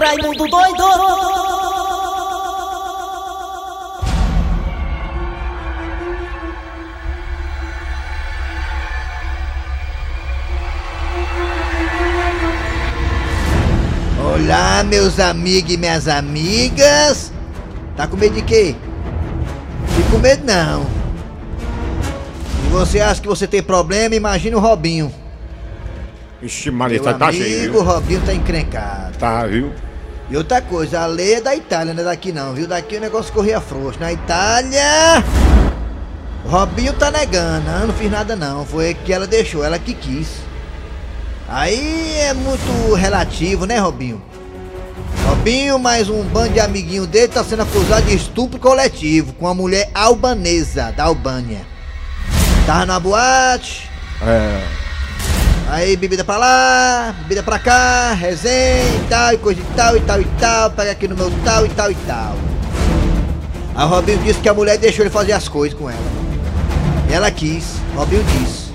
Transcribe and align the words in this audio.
Raimundo 0.00 0.46
doido! 0.48 0.84
Olá, 14.22 14.84
meus 14.84 15.18
amigos 15.18 15.72
e 15.72 15.76
minhas 15.76 16.06
amigas. 16.06 17.32
Tá 17.96 18.06
com 18.06 18.16
medo 18.16 18.34
de 18.36 18.42
quê? 18.42 18.76
Fique 19.96 20.10
com 20.10 20.18
medo 20.18 20.44
não. 20.46 20.84
Se 22.62 22.68
você 22.70 23.00
acha 23.00 23.20
que 23.20 23.26
você 23.28 23.46
tem 23.46 23.62
problema, 23.62 24.14
imagine 24.14 24.54
o 24.54 24.60
Robinho. 24.60 25.12
Ixi, 26.40 26.70
Meu 26.70 26.78
Marita, 26.78 27.14
tá 27.14 27.32
cheio. 27.32 27.58
amigo, 27.64 27.78
o 27.78 27.82
Robinho 27.82 28.20
tá 28.24 28.32
encrencado. 28.32 29.18
Tá, 29.18 29.44
viu? 29.44 29.72
E 30.30 30.36
outra 30.36 30.60
coisa, 30.60 31.00
a 31.00 31.06
lei 31.06 31.34
é 31.34 31.40
da 31.40 31.56
Itália, 31.56 31.94
não 31.94 32.02
é 32.02 32.04
daqui 32.04 32.32
não, 32.32 32.52
viu? 32.52 32.66
Daqui 32.66 32.96
o 32.96 33.00
negócio 33.00 33.32
corria 33.32 33.60
frouxo. 33.60 33.98
Na 33.98 34.12
Itália, 34.12 35.24
o 36.44 36.48
Robinho 36.48 36.92
tá 36.92 37.10
negando. 37.10 37.64
Não, 37.64 37.94
fiz 37.94 38.10
nada 38.10 38.36
não. 38.36 38.66
Foi 38.66 38.92
que 38.92 39.12
ela 39.12 39.26
deixou, 39.26 39.64
ela 39.64 39.78
que 39.78 39.94
quis. 39.94 40.28
Aí 41.48 42.14
é 42.18 42.34
muito 42.34 42.92
relativo, 42.94 43.64
né, 43.64 43.78
Robinho? 43.78 44.22
Robinho, 45.26 45.78
mais 45.78 46.10
um 46.10 46.22
bando 46.24 46.52
de 46.52 46.60
amiguinho 46.60 47.06
dele, 47.06 47.28
tá 47.28 47.42
sendo 47.42 47.62
acusado 47.62 48.06
de 48.06 48.14
estupro 48.14 48.60
coletivo 48.60 49.32
com 49.32 49.46
uma 49.46 49.54
mulher 49.54 49.90
albanesa 49.94 50.92
da 50.92 51.04
Albânia. 51.04 51.66
Tava 52.66 52.84
na 52.84 53.00
boate, 53.00 53.88
É. 54.22 54.77
Aí 55.70 55.96
bebida 55.96 56.24
pra 56.24 56.38
lá, 56.38 57.14
bebida 57.20 57.42
pra 57.42 57.58
cá, 57.58 58.14
resenha 58.14 58.84
e 58.84 59.06
tal, 59.08 59.34
e 59.34 59.38
coisa 59.38 59.60
e 59.60 59.64
tal, 59.76 59.96
e 59.96 60.00
tal 60.00 60.20
e 60.20 60.24
tal, 60.40 60.70
pega 60.70 60.92
aqui 60.92 61.06
no 61.06 61.14
meu 61.14 61.30
tal 61.44 61.66
e 61.66 61.68
tal 61.68 61.90
e 61.90 61.94
tal. 61.94 62.34
Aí 63.74 63.84
o 63.84 63.88
Robinho 63.88 64.18
disse 64.18 64.40
que 64.40 64.48
a 64.48 64.54
mulher 64.54 64.78
deixou 64.78 65.04
ele 65.04 65.10
fazer 65.10 65.32
as 65.32 65.46
coisas 65.46 65.78
com 65.78 65.90
ela. 65.90 66.00
E 67.10 67.12
ela 67.12 67.30
quis, 67.30 67.64
Robinho 67.94 68.24
disse. 68.24 68.68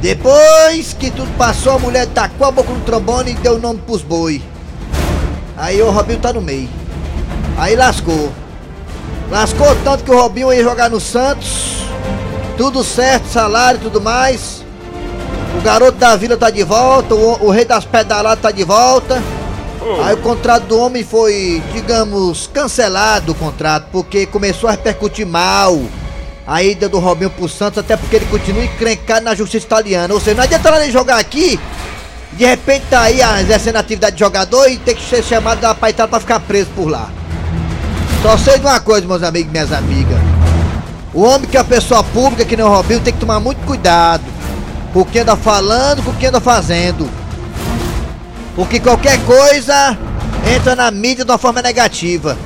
Depois 0.00 0.92
que 0.92 1.12
tudo 1.12 1.30
passou, 1.38 1.74
a 1.74 1.78
mulher 1.78 2.08
tacou 2.08 2.48
a 2.48 2.50
boca 2.50 2.72
no 2.72 2.80
trombone 2.80 3.30
e 3.30 3.34
deu 3.34 3.54
o 3.54 3.58
nome 3.60 3.78
pros 3.86 4.02
boi. 4.02 4.42
Aí 5.56 5.80
o 5.80 5.90
Robinho 5.90 6.18
tá 6.18 6.32
no 6.32 6.40
meio. 6.40 6.68
Aí 7.56 7.76
lascou. 7.76 8.32
Lascou 9.30 9.72
tanto 9.84 10.02
que 10.02 10.10
o 10.10 10.20
Robinho 10.20 10.52
ia 10.52 10.64
jogar 10.64 10.90
no 10.90 11.00
Santos. 11.00 11.84
Tudo 12.56 12.82
certo, 12.82 13.28
salário 13.28 13.78
e 13.78 13.82
tudo 13.84 14.00
mais. 14.00 14.64
O 15.62 15.64
garoto 15.64 15.96
da 15.96 16.16
vila 16.16 16.36
tá 16.36 16.50
de 16.50 16.64
volta, 16.64 17.14
o, 17.14 17.46
o 17.46 17.50
rei 17.52 17.64
das 17.64 17.84
pedaladas 17.84 18.42
tá 18.42 18.50
de 18.50 18.64
volta. 18.64 19.22
Aí 20.02 20.12
o 20.12 20.16
contrato 20.16 20.64
do 20.64 20.76
homem 20.76 21.04
foi, 21.04 21.62
digamos, 21.72 22.50
cancelado 22.52 23.30
o 23.30 23.34
contrato, 23.36 23.86
porque 23.92 24.26
começou 24.26 24.68
a 24.68 24.72
repercutir 24.72 25.24
mal 25.24 25.80
a 26.44 26.64
ida 26.64 26.88
do 26.88 26.98
Robinho 26.98 27.30
pro 27.30 27.48
Santos, 27.48 27.78
até 27.78 27.96
porque 27.96 28.16
ele 28.16 28.26
continua 28.26 28.64
encrencado 28.64 29.24
na 29.24 29.36
justiça 29.36 29.64
italiana. 29.64 30.12
Ou 30.12 30.20
seja, 30.20 30.34
não 30.34 30.42
adianta 30.42 30.68
ele 30.82 30.90
jogar 30.90 31.18
aqui, 31.18 31.60
de 32.32 32.44
repente 32.44 32.86
tá 32.90 33.02
aí 33.02 33.20
exercendo 33.40 33.76
atividade 33.76 34.16
de 34.16 34.20
jogador 34.20 34.68
e 34.68 34.78
tem 34.78 34.96
que 34.96 35.08
ser 35.08 35.22
chamado 35.22 35.60
da 35.60 35.72
pra 35.76 35.90
Itália 35.90 36.10
pra 36.10 36.18
ficar 36.18 36.40
preso 36.40 36.70
por 36.74 36.88
lá. 36.88 37.08
Só 38.20 38.36
sei 38.36 38.58
de 38.58 38.66
uma 38.66 38.80
coisa, 38.80 39.06
meus 39.06 39.22
amigos 39.22 39.48
e 39.48 39.52
minhas 39.52 39.72
amigas. 39.72 40.18
O 41.14 41.22
homem 41.22 41.48
que 41.48 41.56
é 41.56 41.60
uma 41.60 41.66
pessoa 41.66 42.02
pública, 42.02 42.44
que 42.44 42.56
nem 42.56 42.66
o 42.66 42.68
Robinho, 42.68 42.98
tem 42.98 43.12
que 43.12 43.20
tomar 43.20 43.38
muito 43.38 43.64
cuidado 43.64 44.31
com 44.92 45.04
que 45.04 45.18
anda 45.18 45.36
falando, 45.36 46.02
com 46.02 46.12
que 46.12 46.26
anda 46.26 46.40
fazendo. 46.40 47.08
Porque 48.54 48.78
qualquer 48.78 49.18
coisa 49.24 49.96
entra 50.54 50.76
na 50.76 50.90
mídia 50.90 51.24
de 51.24 51.30
uma 51.30 51.38
forma 51.38 51.62
negativa. 51.62 52.36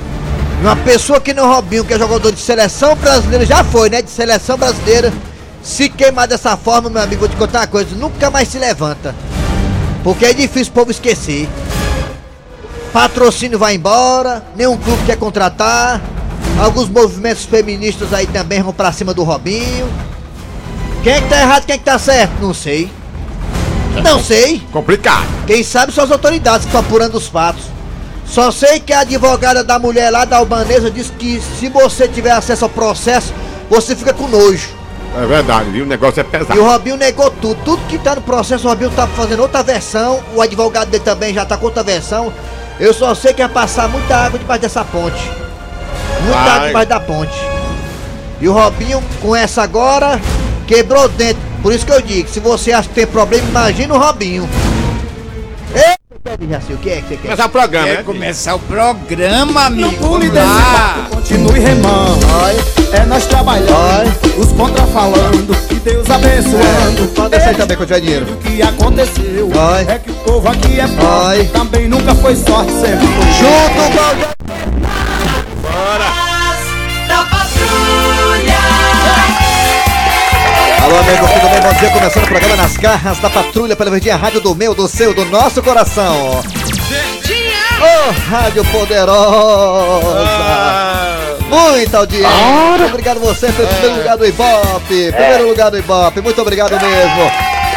Uma 0.61 0.75
pessoa 0.75 1.19
que 1.19 1.33
nem 1.33 1.43
o 1.43 1.47
Robinho, 1.47 1.85
que 1.85 1.93
é 1.93 1.99
jogador 1.99 2.31
de 2.31 2.39
seleção 2.39 2.95
brasileira, 2.95 3.45
já 3.45 3.63
foi, 3.63 3.89
né? 3.89 4.01
De 4.01 4.09
seleção 4.09 4.57
brasileira. 4.57 5.13
Se 5.61 5.89
queimar 5.89 6.27
dessa 6.27 6.55
forma, 6.55 6.89
meu 6.89 7.01
amigo, 7.01 7.19
vou 7.19 7.29
te 7.29 7.35
contar 7.35 7.59
uma 7.59 7.67
coisa, 7.67 7.95
nunca 7.95 8.31
mais 8.31 8.47
se 8.47 8.57
levanta. 8.57 9.13
Porque 10.03 10.25
é 10.25 10.33
difícil 10.33 10.71
o 10.71 10.75
povo 10.75 10.91
esquecer. 10.91 11.47
Patrocínio 12.93 13.59
vai 13.59 13.75
embora, 13.75 14.43
nenhum 14.55 14.77
clube 14.77 15.03
quer 15.05 15.17
contratar. 15.17 16.01
Alguns 16.59 16.89
movimentos 16.89 17.43
feministas 17.45 18.13
aí 18.13 18.25
também 18.25 18.63
vão 18.63 18.73
pra 18.73 18.91
cima 18.91 19.13
do 19.13 19.23
Robinho. 19.23 19.87
Quem 21.03 21.13
é 21.13 21.21
que 21.21 21.29
tá 21.29 21.39
errado, 21.41 21.65
quem 21.65 21.75
é 21.75 21.77
que 21.77 21.83
tá 21.85 21.97
certo? 21.99 22.33
Não 22.41 22.53
sei. 22.53 22.91
Não 24.03 24.19
sei. 24.23 24.61
Complicado. 24.71 25.25
Quem 25.45 25.63
sabe 25.63 25.91
são 25.91 26.03
as 26.03 26.11
autoridades 26.11 26.61
que 26.61 26.67
estão 26.67 26.81
apurando 26.81 27.15
os 27.15 27.27
fatos. 27.27 27.63
Só 28.25 28.51
sei 28.51 28.79
que 28.79 28.91
a 28.91 28.99
advogada 28.99 29.63
da 29.63 29.79
mulher 29.79 30.09
lá 30.11 30.25
da 30.25 30.37
albanesa 30.37 30.91
disse 30.91 31.11
que 31.13 31.41
se 31.59 31.69
você 31.69 32.07
tiver 32.07 32.31
acesso 32.31 32.65
ao 32.65 32.69
processo, 32.69 33.33
você 33.69 33.95
fica 33.95 34.13
com 34.13 34.27
nojo. 34.27 34.67
É 35.17 35.25
verdade, 35.25 35.69
viu? 35.71 35.85
O 35.85 35.87
negócio 35.87 36.19
é 36.19 36.23
E 36.23 36.25
pesado. 36.25 36.59
o 36.59 36.65
Robinho 36.65 36.97
negou 36.97 37.31
tudo. 37.31 37.57
Tudo 37.63 37.81
que 37.87 37.97
tá 37.97 38.15
no 38.15 38.21
processo, 38.21 38.67
o 38.67 38.69
Robinho 38.69 38.91
tá 38.91 39.07
fazendo 39.07 39.41
outra 39.41 39.63
versão. 39.63 40.19
O 40.35 40.41
advogado 40.41 40.89
dele 40.89 41.03
também 41.03 41.33
já 41.33 41.45
tá 41.45 41.55
com 41.57 41.65
outra 41.65 41.81
versão. 41.83 42.31
Eu 42.79 42.93
só 42.93 43.15
sei 43.15 43.33
que 43.33 43.41
é 43.41 43.47
passar 43.47 43.87
muita 43.87 44.15
água 44.15 44.37
debaixo 44.37 44.61
dessa 44.61 44.83
ponte. 44.83 45.23
Muita 46.21 46.37
Vai. 46.37 46.49
água 46.57 46.67
debaixo 46.67 46.89
da 46.89 46.99
ponte. 46.99 47.33
E 48.41 48.47
o 48.47 48.53
Robinho, 48.53 49.01
com 49.21 49.35
essa 49.35 49.63
agora, 49.63 50.19
quebrou 50.67 51.07
dentro. 51.09 51.41
Por 51.63 51.73
isso 51.73 51.85
que 51.85 51.91
eu 51.91 52.01
digo, 52.01 52.29
se 52.29 52.39
você 52.39 52.71
acha 52.71 52.87
que 52.89 52.95
tem 52.95 53.07
problema, 53.07 53.47
imagina 53.47 53.93
o 53.93 53.97
Robinho. 53.97 54.47
Ei, 55.73 56.47
Jaci, 56.49 56.73
o 56.73 56.77
que 56.77 56.89
é 56.89 56.95
que 56.97 57.07
você 57.07 57.15
quer? 57.17 57.21
Começar 57.29 57.45
o 57.45 57.49
programa, 57.49 57.87
Quer 57.87 57.97
né? 57.97 58.03
começar 58.03 58.55
o 58.55 58.59
programa, 58.59 59.65
amigo? 59.65 59.91
Pule 59.95 60.29
desse 60.29 60.45
Ah, 60.45 60.95
barco, 60.97 61.15
continue 61.15 61.59
remando. 61.59 62.25
É 62.91 63.05
nós 63.05 63.25
trabalhando, 63.25 64.13
os 64.37 64.51
contra 64.53 64.85
falando, 64.87 65.57
e 65.71 65.75
Deus 65.75 66.09
abençoando. 66.09 67.07
Pode 67.15 67.29
deixar 67.29 67.49
aí 67.49 67.55
também 67.55 67.77
quando 67.77 67.87
tiver 67.87 68.01
dinheiro. 68.01 68.25
O 68.33 68.37
que 68.37 68.61
aconteceu 68.61 69.49
é 69.89 69.99
que 69.99 70.11
o 70.11 70.15
povo 70.15 70.47
aqui 70.49 70.79
é 70.79 70.87
pobre, 70.87 71.45
também 71.53 71.87
nunca 71.87 72.13
foi 72.15 72.35
sorte, 72.35 72.71
sempre 72.73 73.07
foi 73.07 73.31
Junto, 73.33 73.95
Balde... 73.95 74.36
Alô, 80.87 80.99
amigo, 80.99 81.27
tudo 81.27 81.49
bem? 81.49 81.59
Bom 81.59 81.73
dia, 81.77 81.89
começando 81.89 82.23
o 82.23 82.27
programa 82.27 82.55
Nas 82.55 82.77
Garras 82.77 83.19
da 83.19 83.29
Patrulha 83.29 83.75
pela 83.75 83.91
Verdinha 83.91 84.15
Rádio 84.15 84.39
do 84.39 84.55
meu, 84.55 84.73
do 84.73 84.87
seu, 84.87 85.13
do 85.13 85.25
nosso 85.25 85.61
coração. 85.61 86.39
Ô, 87.81 88.11
Rádio 88.29 88.63
Poderosa! 88.71 89.11
Muita 91.49 91.97
audiência! 91.97 92.85
Obrigado 92.87 93.19
você 93.19 93.51
pelo 93.51 93.67
primeiro 93.67 93.97
lugar 93.97 94.17
do 94.17 94.25
Ibope! 94.25 95.11
Primeiro 95.11 95.49
lugar 95.49 95.71
do 95.71 95.77
Ibope, 95.77 96.21
muito 96.21 96.41
obrigado 96.41 96.71
mesmo! 96.79 97.31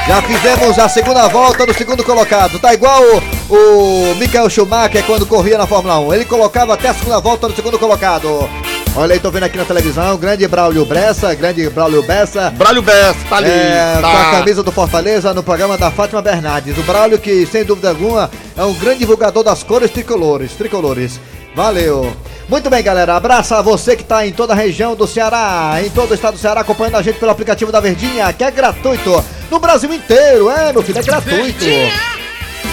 Já 0.07 0.23
fizemos 0.23 0.79
a 0.79 0.89
segunda 0.89 1.27
volta 1.27 1.67
do 1.67 1.75
segundo 1.75 2.05
colocado. 2.05 2.61
Tá 2.61 2.73
igual 2.73 3.03
o, 3.49 3.55
o 3.55 4.15
Michael 4.21 4.49
Schumacher 4.49 5.05
quando 5.05 5.27
corria 5.27 5.59
na 5.59 5.67
Fórmula 5.67 5.99
1. 5.99 6.15
Ele 6.15 6.25
colocava 6.25 6.75
até 6.75 6.89
a 6.89 6.95
segunda 6.95 7.19
volta 7.19 7.49
do 7.49 7.57
segundo 7.57 7.77
colocado. 7.77 8.49
Olha 8.97 9.15
aí, 9.15 9.21
tô 9.21 9.31
vendo 9.31 9.45
aqui 9.45 9.57
na 9.57 9.65
televisão, 9.65 10.17
grande 10.17 10.47
Braulio 10.49 10.85
Bressa, 10.85 11.33
grande 11.33 11.69
Braulio 11.71 12.03
Bessa. 12.03 12.51
Braulio 12.51 12.83
Bess, 12.83 13.17
tá 13.29 13.37
ali. 13.37 13.49
É, 13.49 13.99
tá. 14.01 14.11
com 14.11 14.17
a 14.17 14.31
camisa 14.33 14.63
do 14.65 14.73
Fortaleza 14.73 15.33
no 15.33 15.45
programa 15.45 15.79
da 15.79 15.93
Fátima 15.93 16.21
Bernardes. 16.21 16.77
O 16.77 16.83
Braulio 16.83 17.19
que, 17.19 17.47
sem 17.47 17.65
dúvida 17.65 17.91
alguma, 17.91 18.29
é 18.57 18.65
um 18.65 18.75
grande 18.75 18.99
divulgador 18.99 19.45
das 19.45 19.63
cores 19.63 19.91
tricolores. 19.93 20.53
Tricolores. 20.53 21.21
Valeu. 21.55 22.13
Muito 22.49 22.69
bem, 22.69 22.83
galera. 22.83 23.15
Abraço 23.15 23.55
a 23.55 23.63
você 23.63 23.95
que 23.95 24.03
está 24.03 24.27
em 24.27 24.33
toda 24.33 24.55
a 24.55 24.57
região 24.57 24.97
do 24.97 25.07
Ceará, 25.07 25.79
em 25.85 25.91
todo 25.91 26.11
o 26.11 26.15
estado 26.15 26.35
do 26.35 26.41
Ceará, 26.41 26.61
acompanhando 26.63 26.97
a 26.97 27.03
gente 27.03 27.19
pelo 27.19 27.31
aplicativo 27.31 27.71
da 27.71 27.79
Verdinha, 27.79 28.33
que 28.33 28.43
é 28.43 28.51
gratuito. 28.51 29.25
No 29.51 29.61
Brasil 29.61 29.93
inteiro, 29.95 30.51
é, 30.51 30.73
meu 30.73 30.83
filho, 30.83 30.99
é 30.99 31.03
gratuito. 31.03 31.65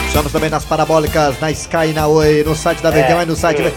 Estamos 0.07 0.31
também 0.31 0.49
nas 0.49 0.65
parabólicas, 0.65 1.39
na 1.39 1.51
Sky, 1.51 1.93
na 1.93 2.07
Oi, 2.07 2.43
no 2.43 2.55
site 2.55 2.81
da 2.81 2.89
Verdinha, 2.89 3.17
vai 3.17 3.25
no 3.25 3.35
site. 3.35 3.71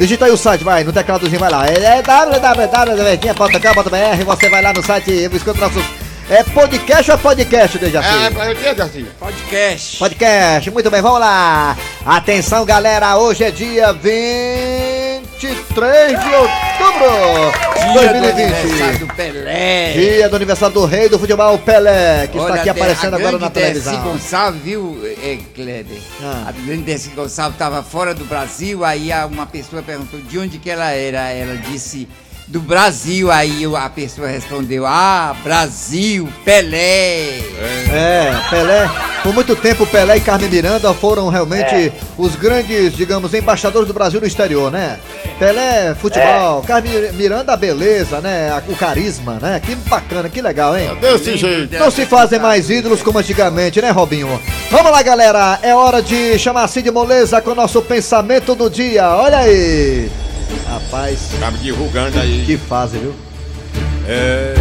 Digita 0.00 0.26
aí 0.26 0.30
o 0.30 0.36
site, 0.36 0.62
vai, 0.62 0.84
no 0.84 0.92
tecladozinho, 0.92 1.40
vai 1.40 1.50
lá. 1.50 1.66
É 1.66 2.02
www.verdinha.com.br, 2.02 4.24
você 4.26 4.48
vai 4.50 4.60
lá 4.62 4.72
no 4.72 4.82
site 4.82 5.10
e 5.10 5.24
escuta 5.34 5.60
nossos. 5.60 5.82
É 6.28 6.42
podcast 6.42 7.10
ou 7.10 7.16
é 7.16 7.20
podcast, 7.20 7.78
Dejaci? 7.78 8.06
É, 8.06 8.50
eu 8.50 8.54
tinha 8.54 8.74
Jaci. 8.74 9.06
podcast. 9.18 9.96
Podcast, 9.98 10.70
muito 10.70 10.90
bem, 10.90 11.00
vamos 11.00 11.20
lá. 11.20 11.74
Atenção, 12.04 12.66
galera, 12.66 13.16
hoje 13.16 13.44
é 13.44 13.50
dia 13.50 13.94
23 15.38 16.18
de 16.18 16.34
outubro 16.34 17.52
de 17.76 17.92
Dia 17.92 18.12
do 18.12 18.26
aniversário 18.26 18.98
2020. 18.98 18.98
do 18.98 19.14
Pelé. 19.14 19.92
Dia 19.92 20.28
do 20.28 20.36
aniversário 20.36 20.74
do 20.74 20.84
rei 20.84 21.08
do 21.08 21.18
futebol 21.18 21.58
Pelé, 21.58 22.26
que 22.26 22.36
está 22.36 22.50
Olha, 22.50 22.60
aqui 22.60 22.68
até 22.68 22.80
aparecendo 22.80 23.14
agora 23.14 23.38
na 23.38 23.48
grande 23.48 23.54
Dercy 23.54 23.82
televisão. 23.84 24.02
Gonçalves, 24.02 24.62
viu, 24.62 25.00
é, 25.22 25.38
Kleber? 25.54 25.98
Ah. 26.20 26.46
A 26.48 26.52
grande 26.52 26.82
Dercy 26.82 27.10
Gonçalves 27.10 27.54
estava 27.54 27.84
fora 27.84 28.14
do 28.14 28.24
Brasil, 28.24 28.84
aí 28.84 29.10
uma 29.30 29.46
pessoa 29.46 29.80
perguntou 29.80 30.20
de 30.20 30.38
onde 30.40 30.58
que 30.58 30.68
ela 30.68 30.90
era. 30.90 31.30
Ela 31.30 31.56
disse 31.56 32.08
do 32.48 32.60
Brasil, 32.60 33.30
aí 33.30 33.62
a 33.76 33.88
pessoa 33.90 34.26
respondeu, 34.26 34.84
ah, 34.86 35.36
Brasil, 35.44 36.28
Pelé. 36.44 37.38
É, 37.92 38.32
Pelé. 38.50 39.07
Por 39.22 39.34
muito 39.34 39.54
tempo, 39.56 39.86
Pelé 39.86 40.16
e 40.16 40.20
Carmen 40.20 40.48
Miranda 40.48 40.94
foram 40.94 41.28
realmente 41.28 41.92
os 42.16 42.34
grandes, 42.36 42.94
digamos, 42.96 43.34
embaixadores 43.34 43.86
do 43.86 43.92
Brasil 43.92 44.20
no 44.20 44.26
exterior, 44.26 44.70
né? 44.70 44.98
Pelé, 45.38 45.94
futebol, 45.94 46.62
Carmen 46.62 47.12
Miranda, 47.12 47.52
a 47.52 47.56
beleza, 47.56 48.20
né? 48.20 48.62
O 48.68 48.74
carisma, 48.76 49.38
né? 49.40 49.60
Que 49.64 49.74
bacana, 49.74 50.28
que 50.28 50.40
legal, 50.40 50.76
hein? 50.76 50.96
Desse 51.00 51.36
jeito. 51.36 51.78
Não 51.78 51.90
se 51.90 52.06
fazem 52.06 52.38
mais 52.38 52.70
ídolos 52.70 53.02
como 53.02 53.18
antigamente, 53.18 53.82
né, 53.82 53.90
Robinho? 53.90 54.40
Vamos 54.70 54.90
lá, 54.92 55.02
galera. 55.02 55.58
É 55.62 55.74
hora 55.74 56.00
de 56.00 56.38
chamar 56.38 56.66
Cid 56.68 56.90
Moleza 56.90 57.40
com 57.42 57.50
o 57.50 57.54
nosso 57.54 57.82
pensamento 57.82 58.54
do 58.54 58.70
dia. 58.70 59.08
Olha 59.10 59.38
aí. 59.38 60.10
Rapaz, 60.70 61.18
Tava 61.38 61.58
divulgando 61.58 62.18
aí. 62.18 62.44
que 62.46 62.56
fase, 62.56 62.96
viu? 62.98 63.14
É. 64.06 64.54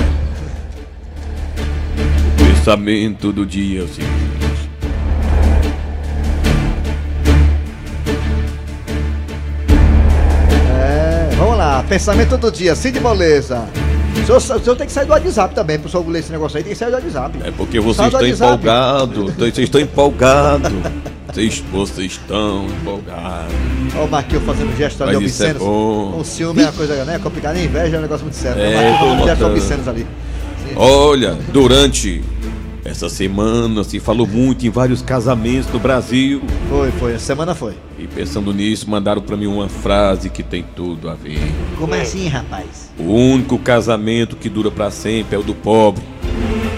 O 2.33 2.56
pensamento 2.56 3.31
do 3.31 3.45
dia 3.45 3.81
é 3.81 3.83
o 3.83 3.88
seguinte. 3.88 4.37
Lá. 11.77 11.83
Pensamento 11.83 12.38
do 12.38 12.51
dia. 12.51 12.75
Cid 12.75 13.00
Moleza. 13.00 13.68
O 14.15 14.25
senhor, 14.25 14.38
o 14.38 14.63
senhor 14.63 14.75
tem 14.75 14.88
que 14.88 14.94
sair 14.94 15.06
do 15.06 15.12
WhatsApp 15.12 15.53
também, 15.53 15.77
pro 15.77 15.89
senhor 15.89 16.07
ler 16.07 16.19
esse 16.19 16.31
negócio 16.31 16.57
aí, 16.57 16.63
tem 16.63 16.74
que 16.74 16.79
sair 16.79 16.89
do 16.89 16.95
WhatsApp. 16.95 17.38
É 17.44 17.51
porque 17.51 17.79
vocês 17.79 18.07
estão 18.07 18.27
empolgados. 18.27 19.33
Vocês 19.35 19.59
estão 19.59 19.81
empolgados. 19.81 20.71
Vocês, 21.27 21.63
vocês 21.71 22.12
estão 22.13 22.65
empolgados. 22.65 23.53
Olha 23.95 24.06
o 24.06 24.09
Marquinhos 24.09 24.44
fazendo 24.44 24.75
gesto 24.75 25.03
isso 25.03 25.13
é 25.13 25.18
obscenos. 25.18 25.62
bom. 25.62 26.19
O 26.19 26.24
ciúme 26.24 26.62
é 26.62 26.65
uma 26.65 26.71
coisa 26.71 27.06
né, 27.06 27.19
complicada, 27.19 27.59
a 27.59 27.63
inveja 27.63 27.97
é 27.97 28.00
um 28.00 28.01
negócio 28.01 28.24
muito 28.24 28.38
sério. 28.38 28.59
É, 28.59 28.69
o 28.69 28.74
Marquinhos 28.74 29.27
fazendo 29.29 29.51
obscenos 29.51 29.88
ali. 29.88 30.07
Olha, 30.75 31.38
durante 31.53 32.24
essa 32.88 33.10
semana 33.10 33.84
se 33.84 34.00
falou 34.00 34.25
muito 34.25 34.66
em 34.66 34.69
vários 34.69 35.01
casamentos 35.01 35.69
no 35.74 35.78
Brasil. 35.78 36.42
Foi, 36.69 36.89
foi, 36.92 37.16
a 37.16 37.19
semana 37.19 37.54
foi. 37.54 37.75
E 38.00 38.07
pensando 38.07 38.54
nisso, 38.54 38.89
mandaram 38.89 39.22
pra 39.22 39.36
mim 39.36 39.45
uma 39.45 39.68
frase 39.68 40.30
que 40.30 40.42
tem 40.42 40.63
tudo 40.74 41.10
a 41.10 41.13
ver. 41.13 41.38
Como 41.78 41.94
assim, 41.94 42.30
rapaz? 42.30 42.89
O 42.98 43.13
único 43.13 43.60
casamento 43.60 44.38
que 44.38 44.48
dura 44.48 44.72
pra 44.72 44.89
sempre 44.89 45.36
é 45.36 45.38
o 45.38 45.44
do 45.44 45.54
pobre. 45.54 46.01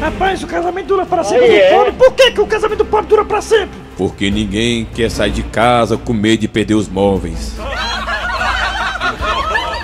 Rapaz, 0.02 0.42
o 0.42 0.48
casamento 0.48 0.88
dura 0.88 1.06
pra 1.06 1.24
sempre 1.24 1.48
do 1.48 1.76
pobre. 1.76 1.92
Por 1.92 2.14
que, 2.14 2.32
que 2.32 2.42
o 2.42 2.48
casamento 2.48 2.80
do 2.80 2.86
pobre 2.86 3.08
dura 3.08 3.24
pra 3.24 3.40
sempre? 3.40 3.78
Porque 3.96 4.32
ninguém 4.32 4.86
quer 4.86 5.12
sair 5.12 5.32
de 5.32 5.44
casa 5.44 5.96
com 5.96 6.12
medo 6.12 6.40
de 6.40 6.48
perder 6.48 6.74
os 6.74 6.90
móveis. 6.90 7.54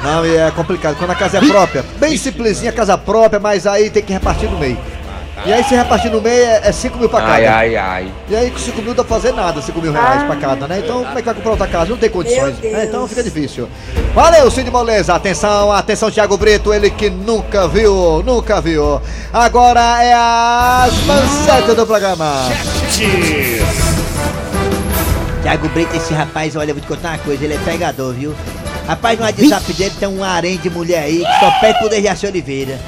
Não, 0.02 0.26
e 0.26 0.36
é 0.38 0.52
complicado. 0.52 0.96
Quando 0.98 1.12
a 1.12 1.16
casa 1.16 1.38
é 1.38 1.42
própria, 1.42 1.86
bem 2.00 2.18
simplesinha, 2.18 2.72
casa 2.72 2.98
própria, 2.98 3.40
mas 3.40 3.68
aí 3.68 3.92
tem 3.92 4.02
que 4.02 4.14
repartir 4.14 4.50
no 4.50 4.58
meio. 4.58 4.78
E 5.46 5.52
aí 5.52 5.64
se 5.64 5.76
repartir 5.76 6.10
no 6.12 6.22
meio 6.22 6.44
é 6.46 6.72
5 6.72 6.98
mil 6.98 7.10
pra 7.10 7.20
cada. 7.20 7.34
Ai, 7.34 7.46
ai, 7.46 7.76
ai. 7.76 8.12
E 8.30 8.36
aí 8.36 8.50
com 8.52 8.58
5 8.58 8.78
mil 8.78 8.88
não 8.88 8.94
dá 8.96 9.04
pra 9.04 9.16
fazer 9.18 9.34
nada, 9.34 9.62
5 9.62 9.82
mil 9.82 9.92
reais 9.92 10.24
pra 10.24 10.36
cada, 10.38 10.68
né? 10.68 10.80
Então 10.84 11.04
como 11.04 11.18
é 11.18 11.22
que 11.22 11.26
vai 11.26 11.34
comprar 11.36 11.52
outra 11.52 11.68
casa? 11.68 11.90
Não 11.90 11.98
tem 11.98 12.10
condições. 12.10 12.58
né? 12.60 12.86
Então 12.86 13.08
fica 13.08 13.22
difícil. 13.22 13.68
Valeu, 14.14 14.50
Cid 14.50 14.72
Moleza. 14.72 15.14
Atenção, 15.14 15.72
atenção, 15.72 16.10
Thiago 16.10 16.38
Brito, 16.38 16.74
ele 16.74 16.90
que 16.90 17.10
nunca 17.10 17.68
viu, 17.68 18.24
nunca 18.26 18.62
viu. 18.62 19.02
Agora 19.34 20.02
é 20.04 20.14
as 20.14 20.94
manchetes 21.06 21.76
do 21.76 21.86
programa. 21.86 22.32
Tiago 25.42 25.70
Brito, 25.70 25.96
esse 25.96 26.14
rapaz, 26.14 26.56
olha, 26.56 26.72
eu 26.72 26.76
vou 26.76 26.82
te 26.82 26.88
contar 26.88 27.10
uma 27.10 27.18
coisa, 27.20 27.44
ele 27.44 27.54
é 27.54 27.58
pegador, 27.60 28.14
viu? 28.14 28.34
Rapaz, 28.88 29.18
no 29.20 29.26
WhatsApp 29.26 29.74
dele 29.74 29.94
tem 30.00 30.08
um 30.08 30.24
harém 30.24 30.58
de 30.58 30.70
mulher 30.70 31.04
aí 31.04 31.18
que 31.26 31.40
só 31.40 31.52
pede 31.60 31.80
por 31.80 31.90
Dejaci 31.90 32.26
Oliveira. 32.28 32.80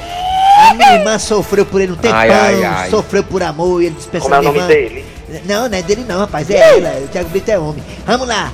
A 0.69 0.73
minha 0.73 0.93
irmã 0.95 1.17
sofreu 1.19 1.65
por 1.65 1.79
ele 1.81 1.91
um 1.91 1.95
tempão, 1.95 2.17
Ai, 2.19 2.29
ai, 2.31 2.63
ai. 2.63 2.89
sofreu 2.89 3.23
por 3.23 3.41
amor 3.43 3.81
e 3.81 3.87
ele 3.87 3.95
dispensou 3.95 4.29
Como 4.29 4.35
é 4.35 4.39
o 4.39 4.43
nome 4.43 4.57
irmã. 4.59 4.67
dele? 4.67 5.05
Não, 5.45 5.67
não 5.69 5.77
é 5.77 5.81
dele 5.81 6.05
não, 6.07 6.19
rapaz, 6.19 6.49
é 6.49 6.77
ela. 6.77 7.03
O 7.03 7.07
Thiago 7.07 7.29
Brito 7.29 7.49
é 7.49 7.59
homem. 7.59 7.83
Vamos 8.05 8.27
lá. 8.27 8.51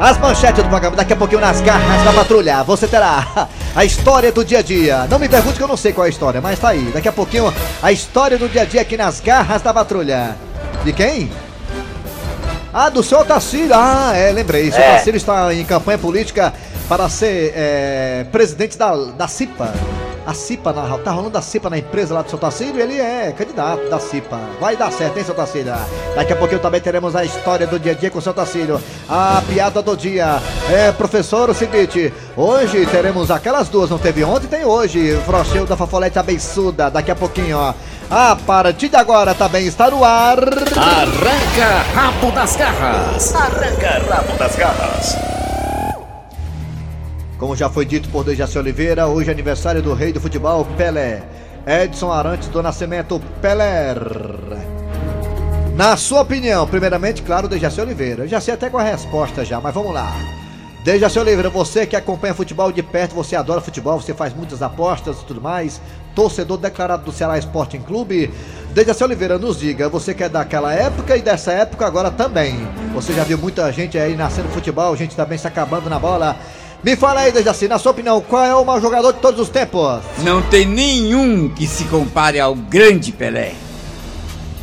As 0.00 0.18
manchetes 0.18 0.62
do 0.62 0.68
programa, 0.68 0.96
daqui 0.96 1.12
a 1.12 1.16
pouquinho 1.16 1.40
nas 1.40 1.60
garras 1.60 2.04
da 2.04 2.12
patrulha. 2.12 2.62
Você 2.64 2.86
terá 2.88 3.48
a 3.76 3.84
história 3.84 4.32
do 4.32 4.44
dia 4.44 4.58
a 4.58 4.62
dia. 4.62 5.06
Não 5.08 5.18
me 5.18 5.28
pergunte 5.28 5.56
que 5.56 5.62
eu 5.62 5.68
não 5.68 5.76
sei 5.76 5.92
qual 5.92 6.04
é 6.04 6.08
a 6.08 6.10
história, 6.10 6.40
mas 6.40 6.58
tá 6.58 6.70
aí. 6.70 6.90
Daqui 6.92 7.08
a 7.08 7.12
pouquinho, 7.12 7.52
a 7.82 7.92
história 7.92 8.36
do 8.36 8.48
dia 8.48 8.62
a 8.62 8.64
dia 8.64 8.80
aqui 8.80 8.96
nas 8.96 9.20
garras 9.20 9.62
da 9.62 9.72
patrulha. 9.72 10.36
De 10.84 10.92
quem? 10.92 11.30
Ah, 12.72 12.88
do 12.88 13.02
seu 13.04 13.20
Otacílio. 13.20 13.72
Ah, 13.72 14.12
é, 14.16 14.32
lembrei. 14.32 14.70
Seu 14.72 14.80
É. 14.82 14.94
Otacílio 14.94 15.16
está 15.16 15.54
em 15.54 15.64
campanha 15.64 15.96
política 15.96 16.52
para 16.88 17.08
ser 17.08 17.52
é, 17.54 18.26
presidente 18.32 18.76
da, 18.76 18.94
da 18.96 19.28
CIPA. 19.28 19.72
A 20.26 20.32
CIPA, 20.32 20.72
na, 20.72 20.98
tá 20.98 21.10
rolando 21.10 21.36
a 21.36 21.42
CIPA 21.42 21.68
na 21.68 21.78
empresa 21.78 22.14
lá 22.14 22.22
do 22.22 22.30
seu 22.30 22.38
Tacílio, 22.38 22.80
ele 22.80 22.98
é 22.98 23.32
candidato 23.36 23.90
da 23.90 23.98
CIPA. 23.98 24.40
Vai 24.58 24.74
dar 24.74 24.90
certo, 24.90 25.18
hein, 25.18 25.24
seu 25.24 25.34
Tacílio? 25.34 25.74
Daqui 26.14 26.32
a 26.32 26.36
pouquinho 26.36 26.60
também 26.60 26.80
teremos 26.80 27.14
a 27.14 27.24
história 27.24 27.66
do 27.66 27.78
dia 27.78 27.92
a 27.92 27.94
dia 27.94 28.10
com 28.10 28.18
o 28.18 28.22
seu 28.22 28.32
Tacílio. 28.32 28.80
A 29.08 29.42
piada 29.46 29.82
do 29.82 29.94
dia. 29.94 30.40
É, 30.70 30.92
professor, 30.92 31.50
o 31.50 31.54
seguinte, 31.54 32.12
hoje 32.36 32.86
teremos 32.86 33.30
aquelas 33.30 33.68
duas, 33.68 33.90
não 33.90 33.98
teve 33.98 34.24
ontem, 34.24 34.46
tem 34.46 34.64
hoje. 34.64 35.20
Frocheu 35.26 35.66
da 35.66 35.76
Fafolete 35.76 36.18
abençuda, 36.18 36.90
daqui 36.90 37.10
a 37.10 37.16
pouquinho, 37.16 37.58
ó. 37.58 37.74
A 38.10 38.36
partir 38.36 38.88
de 38.88 38.96
agora 38.96 39.34
também 39.34 39.66
está 39.66 39.90
no 39.90 40.04
ar. 40.04 40.38
Arranca 40.38 41.84
rabo 41.94 42.30
das 42.32 42.56
garras. 42.56 43.34
Arranca 43.34 44.02
rabo 44.08 44.38
das 44.38 44.56
garras. 44.56 45.43
Como 47.44 47.54
já 47.54 47.68
foi 47.68 47.84
dito 47.84 48.08
por 48.08 48.24
Dejaci 48.24 48.58
Oliveira, 48.58 49.06
hoje 49.06 49.28
é 49.28 49.32
aniversário 49.32 49.82
do 49.82 49.92
rei 49.92 50.14
do 50.14 50.18
futebol, 50.18 50.64
Pelé. 50.78 51.22
Edson 51.66 52.10
Arantes 52.10 52.48
do 52.48 52.62
Nascimento 52.62 53.20
Pelé. 53.42 53.94
Na 55.76 55.94
sua 55.94 56.22
opinião, 56.22 56.66
primeiramente, 56.66 57.20
claro, 57.20 57.46
Dejaci 57.46 57.82
Oliveira. 57.82 58.24
Eu 58.24 58.28
já 58.28 58.40
sei 58.40 58.54
até 58.54 58.70
qual 58.70 58.82
é 58.82 58.88
a 58.88 58.92
resposta 58.92 59.44
já, 59.44 59.60
mas 59.60 59.74
vamos 59.74 59.92
lá. 59.92 60.10
Dejaci 60.86 61.18
Oliveira, 61.18 61.50
você 61.50 61.86
que 61.86 61.94
acompanha 61.94 62.32
futebol 62.32 62.72
de 62.72 62.82
perto, 62.82 63.14
você 63.14 63.36
adora 63.36 63.60
futebol, 63.60 64.00
você 64.00 64.14
faz 64.14 64.34
muitas 64.34 64.62
apostas 64.62 65.20
e 65.20 65.24
tudo 65.26 65.42
mais, 65.42 65.82
torcedor 66.14 66.56
declarado 66.56 67.04
do 67.04 67.12
Ceará 67.12 67.36
Sporting 67.36 67.80
Clube. 67.80 68.32
Dejaci 68.72 69.04
Oliveira, 69.04 69.38
nos 69.38 69.60
diga, 69.60 69.86
você 69.90 70.14
que 70.14 70.24
é 70.24 70.30
daquela 70.30 70.72
época 70.72 71.14
e 71.14 71.20
dessa 71.20 71.52
época 71.52 71.84
agora 71.86 72.10
também. 72.10 72.66
Você 72.94 73.12
já 73.12 73.22
viu 73.22 73.36
muita 73.36 73.70
gente 73.70 73.98
aí 73.98 74.16
nascendo 74.16 74.48
futebol, 74.48 74.96
gente 74.96 75.14
também 75.14 75.36
se 75.36 75.46
acabando 75.46 75.90
na 75.90 75.98
bola. 75.98 76.38
Me 76.84 76.96
fala 76.96 77.20
aí, 77.20 77.32
Dejaci, 77.32 77.66
na 77.66 77.78
sua 77.78 77.92
opinião, 77.92 78.20
qual 78.20 78.44
é 78.44 78.54
o 78.54 78.62
maior 78.64 78.80
jogador 78.80 79.12
de 79.14 79.18
todos 79.20 79.40
os 79.40 79.48
tempos? 79.48 80.02
Não 80.22 80.42
tem 80.42 80.66
nenhum 80.66 81.48
que 81.48 81.66
se 81.66 81.84
compare 81.84 82.38
ao 82.38 82.54
grande 82.54 83.10
Pelé. 83.10 83.54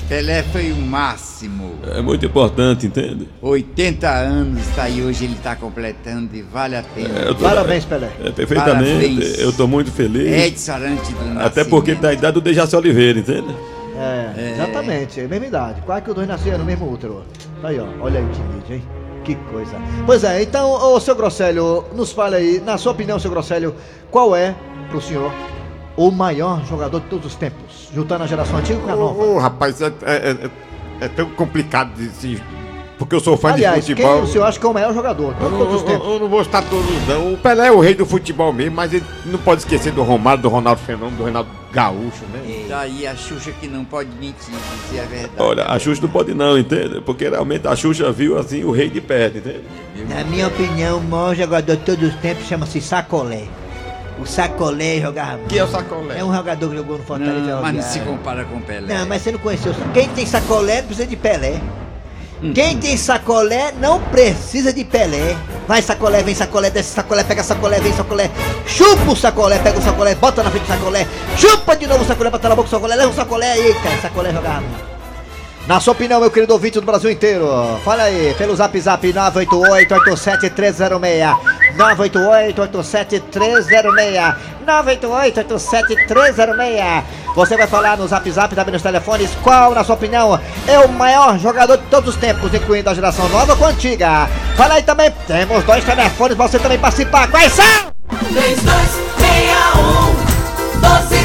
Pelé 0.08 0.44
foi 0.44 0.72
o 0.72 0.76
máximo. 0.76 1.72
É 1.96 2.00
muito 2.02 2.24
importante, 2.26 2.86
entende? 2.86 3.28
80 3.42 4.08
anos 4.10 4.62
está 4.68 4.84
aí 4.84 5.02
hoje, 5.02 5.24
ele 5.24 5.34
está 5.34 5.56
completando 5.56 6.36
e 6.36 6.44
vale 6.44 6.76
a 6.76 6.84
pena. 6.84 7.18
É, 7.18 7.26
tô- 7.30 7.36
Parabéns, 7.36 7.86
Pelé. 7.86 8.10
É, 8.24 8.30
perfeitamente. 8.30 8.92
Parabéns. 9.18 9.40
Eu 9.40 9.52
tô 9.54 9.66
muito 9.68 9.92
feliz. 9.92 10.28
Edson 10.32 10.74
Arantes 10.74 11.10
do 11.10 11.16
Até 11.16 11.34
Nascimento. 11.34 11.70
porque 11.70 11.96
tá 11.96 12.10
a 12.10 12.14
idade 12.14 12.34
do 12.36 12.42
Dejaci 12.42 12.76
Oliveira, 12.76 13.20
entende? 13.20 13.56
É, 13.98 14.52
exatamente, 14.54 15.20
é 15.22 15.26
a 15.26 15.28
mesma 15.28 15.46
idade. 15.48 15.82
Quase 15.82 16.02
que 16.04 16.10
os 16.10 16.16
dois 16.16 16.28
nasceram 16.28 16.60
no 16.60 16.66
mesmo 16.66 16.92
útero. 16.92 17.24
Aí, 17.64 17.80
ó, 17.80 17.86
olha 18.02 18.20
aí 18.20 18.26
que 18.28 18.42
vídeo, 18.70 18.76
hein? 18.76 19.01
Que 19.24 19.36
coisa. 19.36 19.76
Pois 20.06 20.24
é, 20.24 20.42
então, 20.42 20.72
ô 20.72 21.00
seu 21.00 21.16
Grosselho, 21.16 21.84
nos 21.94 22.12
fale 22.12 22.36
aí, 22.36 22.60
na 22.60 22.78
sua 22.78 22.92
opinião, 22.92 23.20
seu 23.20 23.30
Grosselho, 23.30 23.76
qual 24.10 24.36
é, 24.36 24.56
pro 24.90 25.00
senhor, 25.00 25.32
o 25.96 26.10
maior 26.10 26.64
jogador 26.66 27.00
de 27.02 27.06
todos 27.08 27.28
os 27.28 27.36
tempos? 27.36 27.90
Juntando 27.94 28.24
a 28.24 28.28
geração 28.28 28.58
antiga 28.58 28.80
com 28.80 28.92
a 28.92 28.96
nova. 28.96 29.24
Ô, 29.24 29.38
rapaz, 29.38 29.80
é, 29.82 29.88
é- 30.04 30.32
é- 30.46 31.06
é 31.06 31.08
tão 31.08 31.30
complicado 31.32 31.94
de 31.96 32.10
se. 32.10 32.42
Porque 32.98 33.16
eu 33.16 33.20
sou 33.20 33.36
fã 33.36 33.54
Aliás, 33.54 33.86
de 33.86 33.96
quem 33.96 34.06
futebol. 34.06 34.24
o 34.24 34.28
senhor 34.28 34.46
acha 34.46 34.60
que 34.60 34.66
é 34.66 34.70
o 34.70 34.74
maior 34.74 34.94
jogador 34.94 35.34
de 35.34 35.44
Eu, 35.44 35.50
todos 35.52 35.74
os 35.76 35.82
eu- 35.82 35.88
tempos? 35.88 36.08
eu 36.08 36.20
não 36.20 36.30
vou 36.30 36.42
estar 36.42 36.62
todos, 36.64 37.08
não. 37.08 37.34
O 37.34 37.38
Pelé 37.38 37.68
é 37.68 37.72
o 37.72 37.80
rei 37.80 37.96
do 37.96 38.06
futebol 38.06 38.54
mesmo, 38.54 38.76
mas 38.76 38.94
ele 38.94 39.04
não 39.26 39.40
pode 39.40 39.62
esquecer 39.62 39.92
do 39.92 40.04
Romário, 40.04 40.42
do 40.44 40.50
Ronaldo 40.50 40.82
Fenômeno, 40.82 41.18
do 41.18 41.24
Reinaldo 41.24 41.50
Gaúcho, 41.72 42.26
né? 42.34 42.66
Tá 42.68 42.82
aí 42.82 43.08
a 43.08 43.16
Xuxa 43.16 43.52
que 43.52 43.68
não 43.68 43.86
pode 43.86 44.10
mentir, 44.20 44.54
dizer 44.88 45.00
a 45.00 45.06
verdade. 45.06 45.34
Olha, 45.38 45.64
a 45.66 45.80
Xuxa 45.80 46.02
não 46.02 46.10
pode 46.10 46.34
não, 46.34 46.58
entende? 46.58 47.02
Porque 47.02 47.30
realmente 47.30 47.68
a 47.68 47.76
Xuxa 47.76 48.12
viu 48.12 48.38
assim 48.38 48.64
o 48.64 48.72
rei 48.72 48.90
de 48.90 49.00
perto, 49.00 49.38
entende? 49.38 49.64
Na 50.10 50.24
minha 50.26 50.48
opinião, 50.48 51.00
o 51.00 51.04
maior 51.04 51.36
jogador 51.36 51.78
de 51.78 51.84
todos 51.84 52.10
os 52.10 52.16
tempos 52.16 52.46
chama-se 52.46 52.82
Sacolé. 52.82 53.44
O 54.20 54.26
Sacolé 54.26 55.00
jogava 55.00 55.38
muito. 55.38 55.50
Que 55.50 55.58
é 55.58 55.64
o 55.64 55.68
sacolé? 55.68 56.20
É 56.20 56.24
um 56.24 56.34
jogador 56.34 56.70
que 56.70 56.76
jogou 56.76 56.98
no 56.98 57.04
Fortaleza. 57.04 57.56
Não, 57.56 57.62
mas 57.62 57.76
não 57.76 57.82
se 57.82 58.00
compara 58.02 58.46
com 58.46 58.62
Pelé. 58.62 58.94
Não, 58.94 59.08
mas 59.08 59.22
você 59.22 59.32
não 59.32 59.40
conheceu. 59.40 59.74
Quem 59.94 60.08
tem 60.10 60.26
sacolé 60.28 60.82
não 60.82 60.88
precisa 60.88 61.08
de 61.08 61.16
Pelé. 61.16 61.60
Quem 62.56 62.80
tem 62.80 62.98
sacolé 62.98 63.72
não 63.80 64.02
precisa 64.02 64.74
de 64.74 64.84
Pelé. 64.84 65.38
Vai 65.68 65.80
sacolé, 65.80 66.24
vem 66.24 66.34
sacolé, 66.34 66.72
desce 66.72 66.92
sacolé, 66.92 67.24
pega 67.24 67.44
sacolé, 67.44 67.80
vem 67.80 67.94
sacolé. 67.94 68.32
Chupa 68.66 69.12
o 69.12 69.16
sacolé, 69.16 69.60
pega 69.60 69.78
o 69.78 69.82
sacolé, 69.82 70.16
bota 70.16 70.42
na 70.42 70.50
frente 70.50 70.64
do 70.64 70.68
sacolé. 70.68 71.06
Chupa 71.38 71.76
de 71.76 71.86
novo 71.86 72.04
o 72.04 72.08
sacolé, 72.08 72.32
bota 72.32 72.50
na 72.50 72.56
boca 72.56 72.68
do 72.68 72.72
sacolé, 72.72 72.96
leva 72.96 73.12
o 73.12 73.16
sacolé 73.16 73.52
aí, 73.52 73.76
cara. 73.76 74.02
Sacolé 74.02 74.32
muito. 74.32 74.92
Na 75.68 75.80
sua 75.80 75.94
opinião, 75.94 76.20
meu 76.20 76.32
querido 76.32 76.54
ouvinte 76.54 76.80
do 76.80 76.86
Brasil 76.86 77.12
inteiro, 77.12 77.48
fala 77.86 78.04
aí, 78.04 78.34
pelo 78.36 78.56
zap 78.56 78.82
zap 78.82 79.14
988-87306. 79.14 81.61
988-87306. 81.78 84.36
988-87306. 84.66 87.04
Você 87.36 87.58
vai 87.58 87.68
falar 87.68 87.98
no 87.98 88.08
zap 88.08 88.30
zap 88.30 88.54
também 88.54 88.74
nos 88.74 88.82
telefones 88.82 89.32
qual, 89.42 89.74
na 89.74 89.82
sua 89.84 89.96
opinião, 89.96 90.40
é 90.68 90.80
o 90.80 90.90
maior 90.90 91.40
jogador 91.40 91.78
de 91.78 91.84
todos 91.84 92.14
os 92.14 92.20
tempos, 92.20 92.54
incluindo 92.54 92.90
a 92.90 92.94
geração 92.94 93.30
nova 93.30 93.54
a 93.54 93.70
antiga. 93.70 94.28
Fala 94.56 94.74
aí 94.76 94.84
também, 94.84 95.12
temos 95.28 95.64
dois 95.64 95.84
telefones 95.84 96.36
pra 96.36 96.48
você 96.48 96.60
também 96.60 96.78
participar. 96.78 97.30
Quais 97.30 97.54
são? 97.54 97.92
3261 98.10 100.22
1233 100.82 101.21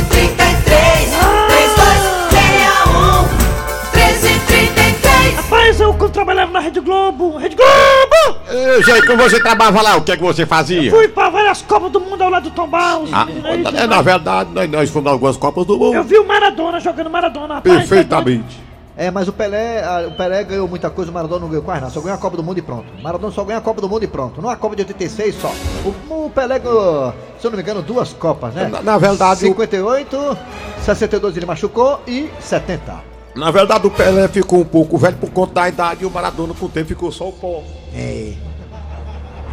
1333 5.67 5.77
Rapaz, 5.77 5.81
eu 5.81 5.95
quando 5.95 6.13
trabalhava 6.13 6.53
na 6.53 6.61
Rede 6.61 6.81
Globo, 6.81 7.37
Rede 7.37 7.57
Globo! 7.57 8.39
Eu 8.49 8.85
sei 8.85 9.01
que 9.03 9.17
você 9.17 9.41
trabalhava 9.41 9.83
lá, 9.83 9.97
o 9.97 10.03
que 10.03 10.13
é 10.13 10.17
que 10.17 10.23
você 10.23 10.47
fazia? 10.47 10.91
Fui 10.91 11.09
pra 11.09 11.29
várias 11.29 11.63
Copas 11.63 11.91
do 11.91 12.01
Mundo 12.01 12.23
ao 12.23 12.31
lado 12.31 12.45
do 12.45 12.51
Tom 12.51 12.69
Barros. 12.69 13.11
Ah, 13.13 13.27
é, 13.75 13.87
na 13.87 14.01
verdade, 14.03 14.51
nós, 14.53 14.71
nós 14.71 14.91
fomos 14.91 15.11
algumas 15.11 15.37
Copas 15.37 15.67
do 15.67 15.75
Eu 15.75 15.79
Mundo. 15.79 16.03
vi 16.05 16.19
o 16.19 16.27
Maradona 16.27 16.79
jogando 16.81 17.11
Maradona, 17.11 17.55
rapaz. 17.57 17.77
Perfeitamente. 17.79 18.65
É, 18.99 19.11
mas 19.11 19.29
o 19.29 19.33
Pelé, 19.33 19.85
a- 19.85 20.09
o 20.09 20.13
Pelé 20.17 20.43
ganhou 20.45 20.67
muita 20.67 20.89
coisa, 20.89 21.11
o 21.11 21.15
Maradona 21.15 21.41
não 21.43 21.49
ganhou 21.49 21.63
quase 21.63 21.81
nada, 21.83 21.93
só 21.93 22.01
ganhou 22.01 22.15
a 22.15 22.19
Copa 22.19 22.37
do 22.37 22.43
Mundo 22.43 22.59
e 22.59 22.63
pronto. 22.63 22.87
O 22.99 23.03
Maradona 23.03 23.31
só 23.33 23.45
ganhou 23.45 23.59
a 23.59 23.63
Copa 23.63 23.81
do 23.81 23.89
Mundo 23.89 24.03
e 24.05 24.07
pronto. 24.07 24.41
Não 24.41 24.49
a 24.49 24.57
Copa 24.57 24.75
de 24.77 24.83
86 24.83 25.35
só. 25.35 25.53
O, 25.85 26.27
o 26.27 26.31
Pelé 26.31 26.59
ganhou, 26.59 27.13
se 27.39 27.47
eu 27.47 27.51
não 27.51 27.57
me 27.57 27.63
engano, 27.63 27.83
duas 27.83 28.13
Copas, 28.15 28.55
né? 28.55 28.69
Na, 28.73 28.81
na 28.83 28.97
verdade, 28.99 29.45
o, 29.45 29.49
58, 29.49 30.39
62 30.83 31.37
ele 31.37 31.45
machucou 31.45 32.01
e 32.07 32.31
70. 32.41 33.16
Na 33.37 33.51
verdade, 33.51 33.87
o 33.87 33.91
Pelé 33.91 34.27
ficou 34.29 34.61
um 34.61 34.65
pouco 34.65 34.97
velho 34.97 35.17
por 35.17 35.31
conta 35.31 35.55
da 35.55 35.69
idade 35.69 36.03
e 36.03 36.07
o 36.07 36.11
Maradona 36.11 36.55
com 36.55 36.67
o 36.67 36.69
tempo 36.69 36.89
ficou 36.89 37.13
só 37.13 37.29
o 37.29 37.33
pó. 37.33 37.63
É. 37.95 38.33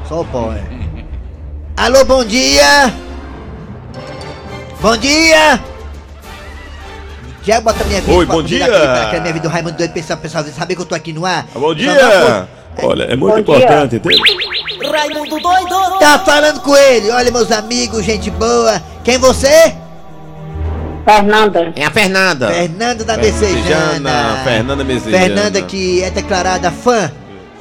Só 0.08 0.22
o 0.22 0.26
pó, 0.26 0.54
é. 0.54 0.64
Alô, 1.76 2.06
bom 2.06 2.24
dia! 2.24 2.94
Bom 4.82 4.96
dia! 4.96 5.62
Já 7.44 7.60
bota 7.60 7.84
minha 7.84 8.00
vida 8.00 8.14
Oi, 8.14 8.26
pra- 8.26 8.36
bom 8.36 8.44
dia. 8.44 8.66
Aquela 8.66 9.22
minha 9.22 9.34
vida 9.34 9.48
do 9.48 9.52
Raimundo 9.52 9.78
doido, 9.78 9.92
pessoal, 9.92 10.18
pessoal, 10.18 10.46
saber 10.46 10.76
que 10.76 10.82
eu 10.82 10.86
tô 10.86 10.96
aqui 10.96 11.12
no 11.12 11.26
ar. 11.26 11.46
Bom 11.54 11.76
dia! 11.76 12.48
Olha, 12.82 13.04
é 13.04 13.16
muito 13.18 13.40
importante, 13.40 13.98
entendeu? 13.98 14.20
Raimundo 14.92 15.40
doido 15.40 16.00
Tá 16.00 16.20
falando 16.20 16.62
com 16.62 16.76
ele, 16.76 17.10
olha 17.12 17.32
meus 17.32 17.52
amigos, 17.52 18.06
gente 18.06 18.32
boa. 18.32 18.82
Quem 19.04 19.18
você? 19.18 19.76
Fernanda. 21.06 21.74
É 21.76 21.86
a 21.86 21.92
Fernanda. 21.92 22.48
Fernanda 22.48 23.04
da 23.04 23.18
Messejana, 23.18 23.60
Messejana. 23.60 24.44
Fernanda 24.44 24.84
Messejana. 24.84 25.18
Fernanda 25.18 25.62
que 25.62 26.02
é 26.02 26.10
declarada 26.10 26.72
fã, 26.72 27.12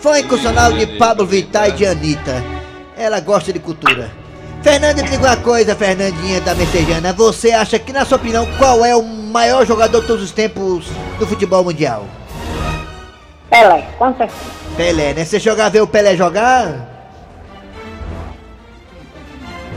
fã 0.00 0.18
incondicional 0.18 0.72
de 0.72 0.86
Pablo 0.98 1.26
Vittar 1.26 1.68
e 1.68 1.72
de 1.72 1.86
Anitta. 1.86 2.42
Ela 2.96 3.20
gosta 3.20 3.52
de 3.52 3.58
cultura. 3.58 4.10
Fernanda, 4.62 5.02
me 5.02 5.08
diga 5.08 5.26
uma 5.26 5.36
coisa, 5.36 5.74
Fernandinha 5.74 6.40
da 6.40 6.54
Messejana. 6.54 7.12
Você 7.12 7.50
acha 7.50 7.80
que, 7.80 7.92
na 7.92 8.04
sua 8.04 8.16
opinião, 8.16 8.46
qual 8.58 8.84
é 8.84 8.94
o 8.94 9.02
maior 9.02 9.66
jogador 9.66 10.02
de 10.02 10.06
todos 10.06 10.22
os 10.22 10.30
tempos 10.30 10.86
do 11.18 11.26
futebol 11.26 11.64
mundial? 11.64 12.06
Pelé, 13.50 13.84
com 13.98 14.14
certeza. 14.14 14.40
Pelé, 14.76 15.14
né? 15.14 15.24
Você 15.24 15.40
jogar 15.40 15.68
ver 15.68 15.80
o 15.80 15.86
Pelé 15.86 16.16
jogar? 16.16 16.91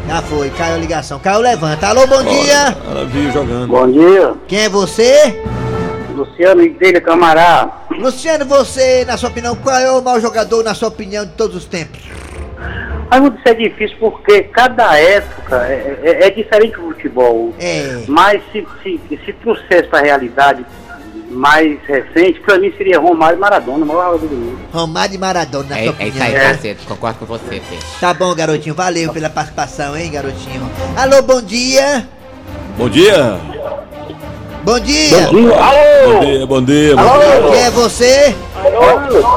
Já 0.08 0.22
foi, 0.22 0.50
caiu 0.52 0.76
a 0.76 0.78
ligação. 0.78 1.20
Caiu, 1.20 1.40
levanta. 1.42 1.88
Alô, 1.88 2.06
bom 2.08 2.24
dia! 2.24 2.78
Ela 2.88 3.06
viu 3.06 3.32
jogando. 3.32 3.68
Bom 3.68 3.90
dia, 3.92 4.34
Quem 4.48 4.60
é 4.60 4.70
você? 4.70 5.42
Luciano 6.16 6.62
Igreja 6.62 7.02
Camará. 7.02 7.86
Luciano, 7.98 8.46
você, 8.46 9.04
na 9.06 9.18
sua 9.18 9.30
opinião, 9.30 9.56
qual 9.56 9.76
é 9.78 9.92
o 9.92 10.02
maior 10.02 10.22
jogador, 10.22 10.64
na 10.64 10.74
sua 10.74 10.88
opinião, 10.90 11.26
de 11.26 11.32
todos 11.32 11.56
os 11.56 11.66
tempos? 11.66 12.02
Mas 13.10 13.24
isso 13.24 13.42
é 13.46 13.54
difícil 13.54 13.98
porque 14.00 14.44
cada 14.44 14.98
época 14.98 15.58
é, 15.68 16.00
é- 16.04 16.28
é 16.28 16.30
diferente 16.30 16.76
do 16.76 16.84
futebol. 16.84 17.54
É. 17.60 18.04
Mas 18.08 18.42
se, 18.52 18.66
se, 18.84 19.00
se 19.26 19.34
trouxesse 19.34 19.88
para 19.90 20.00
a 20.00 20.04
realidade 20.04 20.66
mais 21.36 21.78
recente, 21.86 22.40
para 22.40 22.58
mim 22.58 22.72
seria 22.78 23.00
Romário 23.00 23.38
e 23.38 23.40
Maradona, 23.40 23.84
o 23.84 23.88
maior 23.88 24.14
jogador 24.14 24.28
do 24.28 24.36
mundo. 24.36 24.60
Romário 24.74 25.16
e 25.16 25.18
Maradona, 25.18 25.70
na 25.70 25.78
É, 25.80 25.84
sua 25.84 25.88
é 25.88 25.90
opinião. 25.92 26.14
isso 26.16 26.24
aí, 26.24 26.34
né? 26.34 26.44
parceiro. 26.50 26.80
Concordo 26.88 27.20
com 27.20 27.26
você, 27.26 27.44
Peixe. 27.46 27.86
Tá 28.00 28.14
bom, 28.14 28.34
garotinho. 28.34 28.74
Valeu 28.76 29.12
pela 29.14 29.30
participação, 29.30 29.96
hein, 29.98 30.10
garotinho. 30.12 30.70
Alô, 30.96 31.22
bom 31.22 31.42
dia. 31.42 32.08
Bom 32.78 32.90
dia! 32.90 33.38
Bom 34.64 34.80
dia. 34.80 35.28
Bom 35.28 36.20
dia, 36.26 36.46
bom 36.48 36.62
dia, 36.64 36.96
bom 36.96 37.04
dia. 37.20 37.52
Quem 37.52 37.62
é 37.62 37.70
você? 37.70 38.36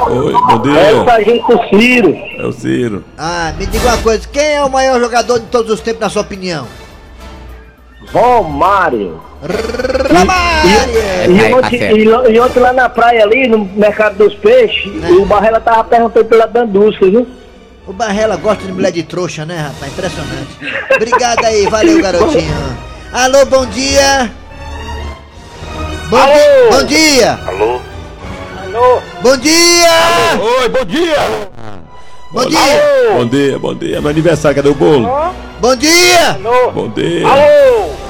Oi, 0.09 0.33
bom 0.33 0.59
dia. 0.63 1.05
sargento 1.05 1.61
Ciro. 1.69 2.15
É 2.39 2.47
o 2.47 2.53
Ciro. 2.53 3.05
Ah, 3.19 3.53
me 3.59 3.67
diga 3.67 3.89
uma 3.89 3.99
coisa. 3.99 4.27
Quem 4.33 4.55
é 4.55 4.65
o 4.65 4.71
maior 4.71 4.99
jogador 4.99 5.39
de 5.39 5.47
todos 5.47 5.71
os 5.71 5.81
tempos, 5.81 6.01
na 6.01 6.09
sua 6.09 6.23
opinião? 6.23 6.67
Romário. 8.13 9.21
Romário. 10.11 10.71
E, 11.31 11.55
ontem, 11.55 11.79
parceiro. 11.79 12.31
e, 12.31 12.35
e 12.35 12.41
ontem 12.41 12.61
lá 12.61 12.73
na 12.73 12.89
praia 12.89 13.23
ali, 13.25 13.47
no 13.49 13.59
mercado 13.65 14.17
dos 14.17 14.35
peixes, 14.35 14.91
É. 15.05 15.11
o 15.13 15.25
Barrela 15.25 15.61
tava 15.61 15.85
perguntando 15.85 16.25
pela 16.27 16.47
Dandusca, 16.47 17.07
viu? 17.07 17.27
O 17.87 17.93
Barrela 17.93 18.37
gosta 18.37 18.65
de 18.65 18.73
mulher 18.73 18.93
de 18.93 19.03
trouxa, 19.03 19.45
né, 19.47 19.57
rapaz? 19.59 19.93
Impressionante. 19.93 20.49
Obrigado 20.95 21.45
aí, 21.45 21.67
valeu, 21.69 22.01
garotinho. 22.03 22.55
Alô, 23.13 23.47
bom 23.47 23.65
dia. 23.67 24.31
Bom, 26.11 26.19
di- 26.27 26.71
bom 26.77 26.85
dia. 26.85 27.39
Alô? 27.47 27.81
Alô? 28.65 29.01
Bom 29.23 29.37
dia. 29.37 30.39
Oi, 30.61 30.69
bom 30.69 30.85
dia! 30.85 31.17
Bom 32.31 32.45
dia. 32.47 33.13
Bom 33.15 33.27
dia, 33.27 33.59
bom 33.59 33.75
dia. 33.75 34.01
Meu 34.03 34.11
aniversário, 34.11 34.57
cadê 34.57 34.69
o 34.69 34.75
bolo? 34.75 35.09
Bom 35.61 35.75
dia. 35.75 36.39
Bom 36.73 36.89
dia. 36.89 37.27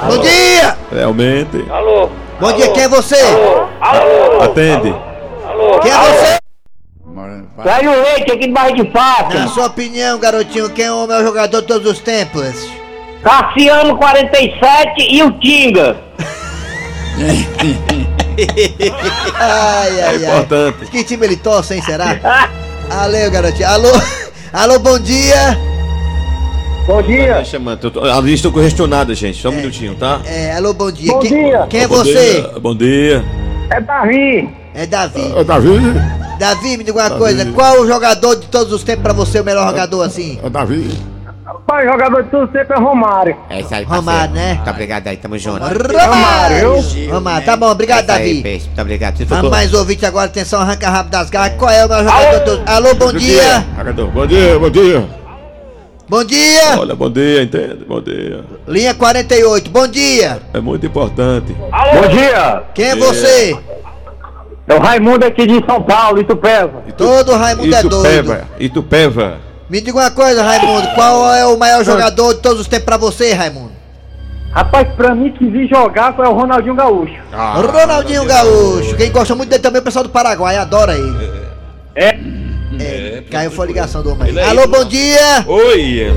Bom 0.06 0.18
dia. 0.18 0.76
Realmente. 0.92 1.64
Alô? 1.70 2.10
Bom 2.38 2.52
dia, 2.52 2.68
quem 2.72 2.82
é 2.84 2.88
você? 2.88 3.16
Atende. 4.42 4.94
Quem 5.82 5.90
é 5.90 5.96
você? 5.96 6.38
O 7.88 8.02
leite 8.02 8.30
aqui 8.32 8.46
de 8.46 8.52
barra 8.52 8.70
de 8.72 8.90
faca. 8.92 9.38
Na 9.40 9.48
sua 9.48 9.66
opinião, 9.66 10.18
garotinho, 10.18 10.70
quem 10.70 10.84
é 10.84 10.92
o 10.92 11.06
maior 11.06 11.24
jogador 11.24 11.60
de 11.62 11.66
todos 11.66 11.90
os 11.90 11.98
tempos? 12.00 12.68
Cassiano 13.22 13.96
47 13.96 15.00
e 15.10 15.22
o 15.22 15.32
Tinga. 15.40 15.96
Ai, 19.40 19.98
É 19.98 20.02
ai, 20.02 20.02
ai. 20.02 20.16
importante. 20.16 20.86
Que 20.90 21.02
time 21.02 21.26
ele 21.26 21.36
torce, 21.36 21.74
hein, 21.74 21.82
será? 21.82 22.14
Valeu, 22.88 23.28
garotinho. 23.32 23.68
Alô, 23.68 23.90
alô, 24.52 24.78
bom 24.78 24.98
dia. 25.00 25.58
Bom 26.88 27.02
dia. 27.02 27.34
Tá 27.34 27.44
chamando. 27.44 27.84
eu 27.84 27.90
tô- 27.90 28.02
A 28.02 28.18
lista 28.18 28.50
congestionada, 28.50 29.14
gente. 29.14 29.38
Só 29.42 29.50
um 29.50 29.52
minutinho, 29.52 29.94
tá? 29.94 30.20
É, 30.24 30.54
alô, 30.54 30.72
bom 30.72 30.90
dia. 30.90 31.12
Bom 31.12 31.18
quem, 31.18 31.30
dia. 31.44 31.66
quem 31.68 31.80
é 31.82 31.86
Bom 31.86 31.96
você? 31.96 32.40
dia, 32.40 32.52
Bom 32.62 32.74
dia. 32.74 33.22
É 33.70 33.78
Davi. 33.78 34.48
É 34.74 34.86
Davi. 34.86 35.32
Ô, 35.36 35.44
Davi, 35.44 35.68
Davi, 36.38 36.76
me 36.78 36.84
diga 36.84 36.98
uma 36.98 37.10
coisa. 37.10 37.44
Qual 37.52 37.82
o 37.82 37.86
jogador 37.86 38.36
de 38.36 38.46
todos 38.46 38.72
os 38.72 38.82
tempos 38.82 39.02
pra 39.02 39.12
você, 39.12 39.40
o 39.40 39.44
melhor 39.44 39.68
jogador 39.68 40.00
assim? 40.02 40.38
ô, 40.42 40.48
Davi. 40.48 40.98
Pai, 41.66 41.86
jogador 41.86 42.22
de 42.22 42.30
tudo 42.30 42.50
sempre 42.50 42.74
é 42.74 42.80
Romário. 42.80 43.36
É 43.50 43.60
isso 43.60 43.74
aí, 43.74 43.84
parceiro. 43.84 43.94
Romário, 43.96 44.34
né? 44.34 44.54
Muito 44.54 44.70
obrigado 44.70 45.06
aí, 45.08 45.16
tamo 45.18 45.38
junto. 45.38 45.58
Romário. 45.62 46.74
Romário, 47.10 47.44
tá 47.46 47.56
bom, 47.56 47.66
obrigado, 47.70 47.98
É 47.98 48.02
isso 48.04 48.12
aí, 48.12 48.28
Davi. 48.30 48.42
Peixe. 48.42 48.66
Muito 48.66 48.80
obrigado. 48.80 49.24
Vamos 49.26 49.50
mais 49.50 49.74
ouvinte 49.74 50.06
agora, 50.06 50.24
atenção, 50.26 50.60
arranca 50.62 50.88
rápido 50.88 51.12
das 51.12 51.28
garras. 51.28 51.52
Qual 51.58 51.70
é 51.70 51.84
o 51.84 51.88
maior 51.88 52.04
jogador 52.04 52.38
de 52.38 52.44
todos? 52.46 52.66
Alô, 52.66 52.94
bom 52.94 53.12
dia. 53.12 53.66
Jogador, 53.76 54.10
Bom 54.10 54.26
dia, 54.26 54.58
bom 54.58 54.70
dia. 54.70 55.17
Bom 56.08 56.24
dia. 56.24 56.78
Olha, 56.78 56.94
bom 56.94 57.10
dia, 57.10 57.42
entende? 57.42 57.84
Bom 57.86 58.00
dia. 58.00 58.42
Linha 58.66 58.94
48, 58.94 59.70
bom 59.70 59.86
dia. 59.86 60.40
É 60.54 60.60
muito 60.60 60.86
importante. 60.86 61.52
Bom 61.52 62.08
dia. 62.08 62.62
Quem 62.74 62.86
é 62.86 62.96
você? 62.96 63.58
É 64.66 64.74
o 64.74 64.78
Raimundo 64.78 65.26
aqui 65.26 65.46
de 65.46 65.64
São 65.66 65.82
Paulo, 65.82 66.18
Itupeva. 66.18 66.82
Todo 66.96 67.32
Raimundo 67.32 67.74
é 67.74 67.82
doido. 67.82 67.96
Itupeva. 67.96 68.48
Itupeva. 68.58 69.36
Me 69.68 69.82
diga 69.82 69.98
uma 69.98 70.10
coisa, 70.10 70.42
Raimundo. 70.42 70.88
Qual 70.94 71.34
é 71.34 71.44
o 71.44 71.58
maior 71.58 71.84
jogador 71.84 72.34
de 72.34 72.40
todos 72.40 72.60
os 72.60 72.68
tempos 72.68 72.86
pra 72.86 72.96
você, 72.96 73.34
Raimundo? 73.34 73.72
Rapaz, 74.50 74.88
pra 74.96 75.14
mim 75.14 75.30
que 75.32 75.46
vi 75.46 75.68
jogar 75.68 76.16
foi 76.16 76.26
o 76.26 76.32
Ronaldinho 76.32 76.74
Gaúcho. 76.74 77.14
Ronaldinho 77.32 78.24
Gaúcho. 78.24 78.96
Quem 78.96 79.12
gosta 79.12 79.34
muito 79.34 79.50
dele 79.50 79.62
também 79.62 79.78
é 79.78 79.82
o 79.82 79.84
pessoal 79.84 80.04
do 80.04 80.10
Paraguai, 80.10 80.56
adora 80.56 80.94
ele. 80.94 81.48
É. 81.94 82.08
É, 82.08 82.18
caiu 83.30 83.50
foi 83.50 83.64
a 83.64 83.68
ligação 83.68 84.02
do 84.02 84.12
homem. 84.12 84.38
Alô, 84.40 84.66
bom 84.68 84.84
dia! 84.84 85.44
Oi. 85.46 86.12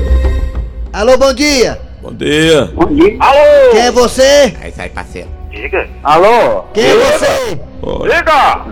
Alô, 0.92 1.16
bom 1.16 1.32
dia! 1.32 1.80
Bom 2.02 2.12
dia. 2.12 2.64
Bom 2.74 2.86
dia. 2.86 3.16
Alô? 3.20 3.70
Quem 3.70 3.80
é 3.80 3.90
você? 3.92 4.54
É 4.60 4.68
isso 4.68 4.82
aí, 4.82 4.88
parceiro. 4.88 5.28
Diga. 5.50 5.88
Alô? 6.02 6.64
Quem 6.74 6.84
é 6.84 6.94
você? 6.94 7.58
Diga. 8.02 8.66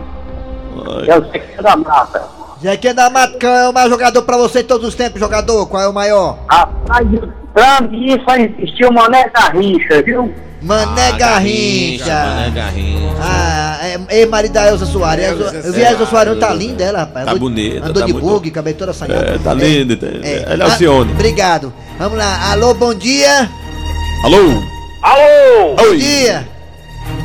É 1.07 1.19
o 1.19 1.25
Zequinha 1.31 1.63
da 1.63 1.77
Mata. 1.77 2.23
Zequinha 2.61 2.95
da 2.95 3.09
Mata, 3.09 3.39
qual 3.39 3.53
é 3.53 3.69
o 3.69 3.73
maior 3.73 3.89
jogador 3.89 4.23
pra 4.23 4.37
você 4.37 4.63
de 4.63 4.69
todos 4.69 4.89
os 4.89 4.95
tempos, 4.95 5.21
jogador? 5.21 5.67
Qual 5.67 5.83
é 5.83 5.89
o 5.89 5.93
maior? 5.93 6.39
Rapaz, 6.51 7.07
pra 7.55 7.81
mim 7.83 8.21
só 8.29 8.37
existiu 8.37 8.89
o 8.89 8.93
Mané 8.93 9.31
Garrincha, 9.33 10.03
viu? 10.03 10.35
Mané 10.63 11.09
Ah, 11.09 11.17
Garrincha. 11.17 12.25
Mané 12.25 12.51
Garrincha. 12.51 13.17
Ah, 13.23 13.79
é, 13.83 14.21
é 14.23 14.27
marido 14.27 14.53
da 14.53 14.67
Elza 14.69 14.85
Soares. 14.87 15.25
Elza- 15.25 15.57
Eu 15.65 15.73
vi 15.73 15.85
a 15.85 15.93
Elza 15.93 16.07
Soares, 16.07 16.39
tá 16.39 16.53
linda 16.53 16.85
ela, 16.85 16.99
rapaz. 17.01 17.25
Tá 17.27 17.35
bonita, 17.35 17.87
Andou 17.87 18.01
tá 18.03 18.07
de 18.07 18.13
muito- 18.13 18.27
bug, 18.27 18.51
cabelo 18.51 18.77
toda 18.77 18.91
assanhada. 18.91 19.35
É, 19.35 19.39
tá 19.39 19.55
linda. 19.55 19.97
tá- 19.97 20.07
Ela 20.07 20.65
é 20.65 20.67
Ah, 20.67 20.71
Alcione. 20.73 21.13
Obrigado. 21.13 21.73
Vamos 21.99 22.19
lá. 22.19 22.51
Alô, 22.53 22.75
bom 22.75 22.93
dia. 22.95 23.49
Alô? 24.25 24.63
Alô! 25.03 25.77
Bom 25.77 25.97
dia. 25.97 26.47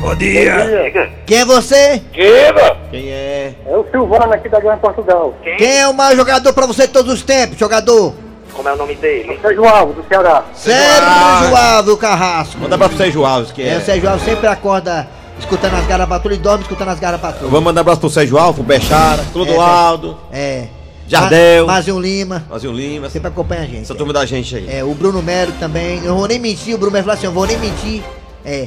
Bom 0.00 0.14
dia! 0.14 1.10
Quem 1.26 1.38
é 1.38 1.44
você? 1.44 2.02
Diga! 2.12 2.76
Quem 2.90 3.08
é? 3.10 3.54
É 3.66 3.76
o 3.76 3.84
Silvano 3.90 4.32
aqui 4.32 4.48
da 4.48 4.58
Grande 4.60 4.80
Portugal. 4.80 5.34
Quem 5.58 5.78
é 5.80 5.86
o 5.88 5.92
maior 5.94 6.16
jogador 6.16 6.52
pra 6.54 6.66
você 6.66 6.86
de 6.86 6.92
todos 6.92 7.12
os 7.12 7.22
tempos, 7.22 7.58
jogador? 7.58 8.14
Como 8.56 8.68
é 8.68 8.72
o 8.72 8.76
nome 8.76 8.94
dele? 8.96 9.38
Sérgio 9.42 9.64
Alves, 9.66 9.96
do 9.96 10.04
Ceará. 10.08 10.44
Sérgio 10.54 11.56
Alves 11.56 11.98
Carrasco. 11.98 12.58
Manda 12.58 12.78
pra 12.78 12.88
Sérgio 12.90 13.24
Alves, 13.24 13.52
que 13.52 13.62
É, 13.62 13.74
é. 13.74 13.78
o 13.78 13.84
Sérgio 13.84 14.08
Alves 14.08 14.24
sempre 14.24 14.46
acorda 14.46 15.08
escutando 15.38 15.74
as 15.74 15.86
garabaturas 15.86 16.38
e 16.38 16.40
dorme 16.40 16.62
escutando 16.62 16.88
as 16.88 16.98
garabaturas. 16.98 17.50
Vamos 17.50 17.64
mandar 17.64 17.80
um 17.80 17.82
abraço 17.82 18.00
pro 18.00 18.10
Sérgio 18.10 18.38
Alves, 18.38 18.54
pro 18.56 18.64
Bechara, 18.64 19.22
Clodoaldo, 19.32 20.16
É. 20.32 20.68
Jardel. 21.08 21.66
Ma- 21.66 21.74
Mazinho 21.74 22.00
Lima. 22.00 22.44
Mazinho 22.50 22.72
Lima, 22.72 23.08
Sempre 23.10 23.28
acompanha 23.28 23.60
a 23.62 23.66
gente. 23.66 23.82
essa 23.82 23.94
turma 23.94 24.12
da 24.12 24.26
gente 24.26 24.56
aí. 24.56 24.66
É, 24.68 24.82
o 24.82 24.92
Bruno 24.94 25.22
Melo 25.22 25.52
também. 25.60 25.98
Eu 25.98 26.10
não 26.10 26.16
vou 26.18 26.26
nem 26.26 26.38
mentir, 26.38 26.74
o 26.74 26.78
Bruno 26.78 26.92
Melo 26.92 27.04
falou 27.04 27.16
assim, 27.16 27.26
eu 27.26 27.32
vou 27.32 27.46
nem 27.46 27.56
mentir. 27.58 28.02
É. 28.44 28.66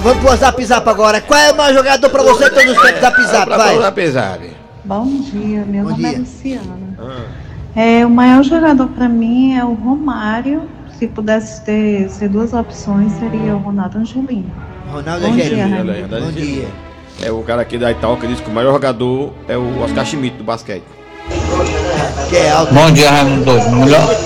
Vamos 0.00 0.22
pro 0.24 0.36
Zap 0.36 0.64
Zap 0.64 0.88
agora. 0.88 1.20
Qual 1.20 1.38
é 1.38 1.52
o 1.52 1.56
maior 1.56 1.74
jogador 1.74 2.10
pra 2.10 2.22
você 2.22 2.50
todos 2.50 2.70
os 2.76 2.82
tempos? 2.82 3.00
Zap 3.00 3.22
Zap, 3.26 3.48
vai. 3.48 3.84
Apesar. 3.84 4.38
Bom 4.84 5.06
dia, 5.06 5.64
meu 5.64 5.84
Bom 5.84 5.90
nome 5.90 6.04
é 6.04 6.08
dia. 6.10 6.18
Luciana. 6.18 7.22
É, 7.74 8.04
o 8.04 8.10
maior 8.10 8.42
jogador 8.42 8.86
para 8.88 9.08
mim 9.08 9.56
é 9.56 9.64
o 9.64 9.72
Romário. 9.72 10.62
Se 10.98 11.06
pudesse 11.06 11.64
ter 11.64 12.08
ser 12.10 12.28
duas 12.28 12.52
opções, 12.52 13.12
seria 13.12 13.56
o 13.56 13.58
Ronaldo 13.58 13.98
Angelino. 13.98 14.50
Ronaldo 14.90 15.26
Bom 15.26 15.34
dia, 15.34 15.44
Angelino. 15.44 15.92
Raimundo. 15.92 16.20
Bom 16.20 16.32
dia. 16.32 16.68
É 17.22 17.32
o 17.32 17.42
cara 17.42 17.62
aqui 17.62 17.78
da 17.78 17.90
Itaú 17.90 18.16
que 18.18 18.26
disse 18.26 18.42
que 18.42 18.50
o 18.50 18.52
maior 18.52 18.72
jogador 18.72 19.32
é 19.48 19.56
o 19.56 19.82
Oscar 19.82 20.04
Schmidt 20.04 20.36
do 20.36 20.44
basquete. 20.44 20.84
Que 22.28 22.36
é. 22.36 22.52
Bom 22.72 22.90
dia, 22.92 23.10
Raimundo 23.10 23.44
Doido. 23.44 23.66
O 23.66 23.76
melhor, 23.76 24.16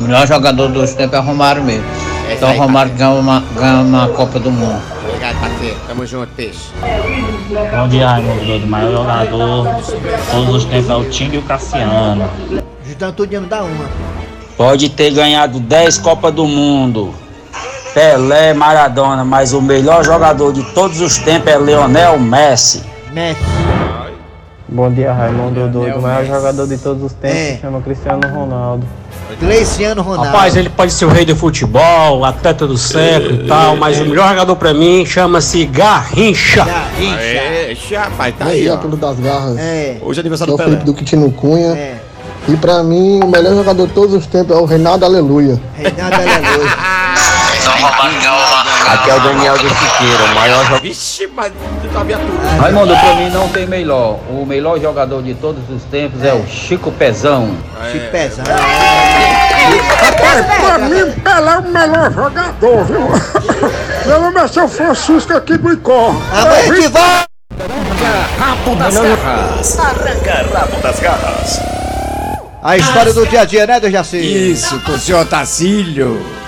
melhor 0.00 0.26
jogador 0.26 0.68
dos 0.68 0.94
tempos 0.94 1.16
é 1.16 1.20
o 1.20 1.22
Romário 1.22 1.62
mesmo. 1.62 1.84
Então 2.32 2.54
o 2.54 2.58
Romário 2.58 2.92
ganhou 2.94 3.20
uma, 3.20 3.42
ganhou 3.58 3.82
uma 3.82 4.08
Copa 4.08 4.38
do 4.38 4.50
Mundo. 4.50 4.99
Obrigado, 5.20 5.40
parceiro. 5.40 5.76
Tamo 5.86 6.06
junto, 6.06 6.32
peixe. 6.34 6.70
Bom 7.76 7.88
dia, 7.88 8.08
Raimundo 8.08 8.42
Doido. 8.46 8.64
O 8.64 8.68
maior 8.68 8.90
jogador 8.90 9.74
de 9.74 10.30
todos 10.30 10.54
os 10.54 10.64
tempos 10.64 10.88
é 10.90 10.94
o 10.94 11.04
Tim 11.10 11.30
e 11.34 11.36
o 11.38 11.42
Cassiano. 11.42 12.30
Juntando 12.86 13.12
tudo 13.12 13.32
ia 13.34 13.40
me 13.42 13.46
dar 13.46 13.64
uma. 13.64 13.84
Pode 14.56 14.88
ter 14.88 15.10
ganhado 15.10 15.60
10 15.60 15.98
Copas 15.98 16.32
do 16.32 16.46
Mundo. 16.46 17.14
Pelé, 17.92 18.54
Maradona, 18.54 19.22
mas 19.22 19.52
o 19.52 19.60
melhor 19.60 20.02
jogador 20.02 20.54
de 20.54 20.62
todos 20.72 21.02
os 21.02 21.18
tempos 21.18 21.52
é 21.52 21.58
Leonel 21.58 22.18
Messi. 22.18 22.82
Messi. 23.12 23.40
Bom 24.66 24.90
dia, 24.90 25.12
Raimundo 25.12 25.68
Doido. 25.68 25.98
O 25.98 26.02
maior 26.02 26.24
jogador 26.24 26.66
de 26.66 26.78
todos 26.78 27.02
os 27.02 27.12
tempos 27.12 27.36
É. 27.36 27.54
se 27.56 27.60
chama 27.60 27.82
Cristiano 27.82 28.20
Ronaldo. 28.26 28.86
Gleiciano 29.38 30.02
Ronaldo. 30.02 30.30
Rapaz, 30.30 30.56
ele 30.56 30.68
pode 30.68 30.92
ser 30.92 31.04
o 31.04 31.08
rei 31.08 31.24
do 31.24 31.36
futebol, 31.36 32.24
atleta 32.24 32.66
do 32.66 32.76
século 32.76 33.44
e 33.44 33.46
tal, 33.46 33.76
mas 33.76 34.00
o 34.00 34.04
melhor 34.04 34.28
jogador 34.30 34.56
pra 34.56 34.72
mim 34.74 35.04
chama-se 35.04 35.64
Garrincha. 35.66 36.66
É, 36.98 37.76
rapaz, 37.96 38.34
tá 38.38 38.46
aí, 38.46 38.62
dia, 38.62 38.74
ó. 38.74 38.76
Clube 38.78 38.96
das 38.96 39.18
Garras. 39.18 39.58
É. 39.58 39.98
Hoje 40.00 40.18
é 40.18 40.22
aniversário 40.22 40.52
Sou 40.52 40.58
do 40.58 40.64
Pelé. 40.64 40.70
Felipe 40.70 40.86
do 40.86 40.94
Quitino 40.94 41.30
Cunha. 41.32 41.72
É. 41.72 41.96
E 42.48 42.56
pra 42.56 42.82
mim, 42.82 43.20
o 43.22 43.28
melhor 43.28 43.54
jogador 43.54 43.86
de 43.86 43.92
todos 43.92 44.14
os 44.14 44.26
tempos 44.26 44.56
é 44.56 44.58
o 44.58 44.64
Reinaldo 44.64 45.04
Aleluia. 45.04 45.60
Reinaldo 45.76 46.14
Aleluia. 46.16 46.70
Aqui 48.92 49.08
é 49.08 49.14
o 49.14 49.20
Daniel 49.20 49.56
do 49.56 49.68
Siqueira, 49.68 50.24
o 50.24 50.34
maior 50.34 50.64
jogador. 50.64 50.82
Vixe, 50.82 51.28
mas 51.28 51.52
tá 51.92 52.02
viatura. 52.02 52.28
Raimundo, 52.60 52.96
pra 52.96 53.14
mim 53.14 53.30
não 53.30 53.48
tem 53.48 53.66
melhor. 53.66 54.18
O 54.28 54.44
melhor 54.44 54.80
jogador 54.80 55.22
de 55.22 55.32
todos 55.34 55.62
os 55.70 55.84
tempos 55.84 56.24
é 56.24 56.34
o 56.34 56.44
Chico 56.48 56.90
Pezão. 56.90 57.56
Chico 57.92 58.10
Pezão. 58.10 58.44
Rapaz, 60.00 60.46
pra 60.60 60.78
mim, 60.78 61.12
Pelé 61.22 61.52
é 61.52 61.58
o 61.58 61.62
melhor 61.62 62.12
jogador, 62.12 62.84
viu? 62.84 63.08
Meu 64.06 64.20
nome 64.20 64.40
é 64.40 64.48
São 64.48 64.68
Francisco 64.68 65.36
aqui 65.36 65.56
do 65.56 65.72
Icó. 65.72 66.08
Amanhã 66.32 66.58
a 66.58 66.74
gente 66.74 66.88
vai. 66.88 67.24
Rabo 68.38 68.74
das 68.74 68.94
garras. 68.94 69.78
Arranca 69.78 70.58
rabo 70.58 70.80
das 70.82 70.98
garras. 70.98 71.60
A 72.62 72.76
história 72.76 73.12
do 73.12 73.24
dia 73.26 73.42
a 73.42 73.44
dia, 73.44 73.66
né, 73.66 73.78
Dejaci? 73.78 74.50
Isso, 74.50 74.80
com 74.80 74.92
o 74.92 74.98
senhor 74.98 75.24
Tacílio. 75.26 76.39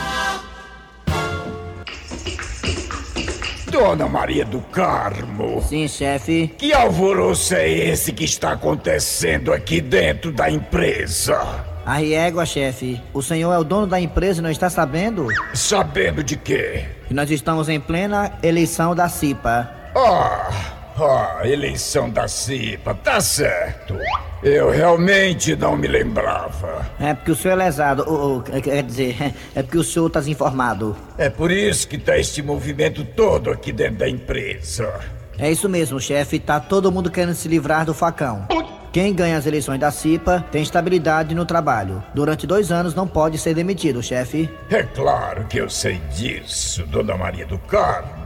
Dona 3.93 4.09
Maria 4.09 4.43
do 4.43 4.59
Carmo. 4.59 5.63
Sim, 5.69 5.87
chefe. 5.87 6.49
Que 6.57 6.73
alvoroço 6.73 7.55
é 7.55 7.69
esse 7.69 8.11
que 8.11 8.25
está 8.25 8.53
acontecendo 8.53 9.53
aqui 9.53 9.83
dentro 9.83 10.33
da 10.33 10.51
empresa? 10.51 11.39
A 11.85 11.97
régua, 11.97 12.47
chefe. 12.47 12.99
O 13.13 13.21
senhor 13.21 13.53
é 13.53 13.59
o 13.59 13.65
dono 13.65 13.87
da 13.87 14.01
empresa 14.01 14.41
e 14.41 14.43
não 14.43 14.51
está 14.51 14.71
sabendo? 14.71 15.27
Sabendo 15.53 16.25
de 16.25 16.39
quê? 16.39 16.87
Que 17.07 17.13
nós 17.13 17.31
estamos 17.31 17.69
em 17.69 17.79
plena 17.79 18.33
eleição 18.43 18.95
da 18.95 19.11
CIPA. 19.11 19.71
Ah, 19.95 20.51
ah, 20.99 21.41
eleição 21.45 22.09
da 22.11 22.27
CIPA, 22.29 22.95
tá 22.95 23.21
certo. 23.21 23.97
Eu 24.43 24.71
realmente 24.71 25.55
não 25.55 25.77
me 25.77 25.87
lembrava. 25.87 26.85
É 26.99 27.15
porque 27.15 27.31
o 27.31 27.37
senhor 27.37 27.55
é 27.55 27.65
lesado. 27.65 28.05
ou- 28.09 28.21
ou, 28.35 28.43
quer 28.43 28.83
dizer, 28.83 29.17
é 29.55 29.63
porque 29.63 29.79
o 29.79 29.85
senhor 29.85 30.09
está 30.09 30.19
desinformado. 30.21 30.97
É 31.17 31.31
por 31.31 31.51
isso 31.51 31.87
que 31.87 31.97
tá 31.99 32.19
este 32.19 32.43
movimento 32.43 33.05
todo 33.05 33.51
aqui 33.51 33.71
dentro 33.73 33.97
da 33.99 34.09
empresa. 34.09 34.93
É 35.39 35.51
isso 35.51 35.69
mesmo, 35.69 36.01
chefe. 36.01 36.39
Tá 36.39 36.59
todo 36.61 36.91
mundo 36.91 37.11
querendo 37.11 37.35
se 37.35 37.47
livrar 37.49 37.85
do 37.87 37.95
facão. 37.95 38.47
Quem 38.93 39.15
ganha 39.15 39.39
as 39.39 39.47
eleições 39.47 39.79
da 39.81 39.91
CIPA 39.91 40.45
tem 40.53 40.63
estabilidade 40.63 41.35
no 41.35 41.47
trabalho. 41.47 42.03
Durante 42.13 42.47
dois 42.47 42.71
anos 42.71 42.95
não 42.95 43.07
pode 43.09 43.39
ser 43.39 43.55
demitido, 43.55 44.03
chefe. 44.03 44.51
É 44.71 44.83
claro 44.83 45.45
que 45.47 45.57
eu 45.59 45.71
sei 45.71 45.99
disso, 46.15 46.85
Dona 46.87 47.17
Maria 47.17 47.47
do 47.47 47.57
Carmo. 47.59 48.22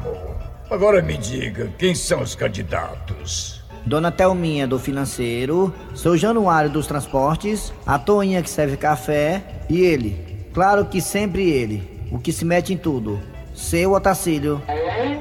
Agora 0.68 1.00
me 1.00 1.16
diga, 1.16 1.70
quem 1.78 1.94
são 1.94 2.22
os 2.22 2.34
candidatos? 2.34 3.62
Dona 3.84 4.10
Thelminha 4.10 4.66
do 4.66 4.80
financeiro, 4.80 5.72
seu 5.94 6.16
Januário 6.16 6.68
dos 6.68 6.88
transportes, 6.88 7.72
a 7.86 8.00
Toinha 8.00 8.42
que 8.42 8.50
serve 8.50 8.76
café 8.76 9.44
e 9.70 9.80
ele. 9.80 10.48
Claro 10.52 10.84
que 10.86 11.00
sempre 11.00 11.48
ele, 11.48 11.88
o 12.10 12.18
que 12.18 12.32
se 12.32 12.44
mete 12.44 12.72
em 12.72 12.76
tudo. 12.76 13.20
Seu 13.54 13.92
Otacílio. 13.92 14.60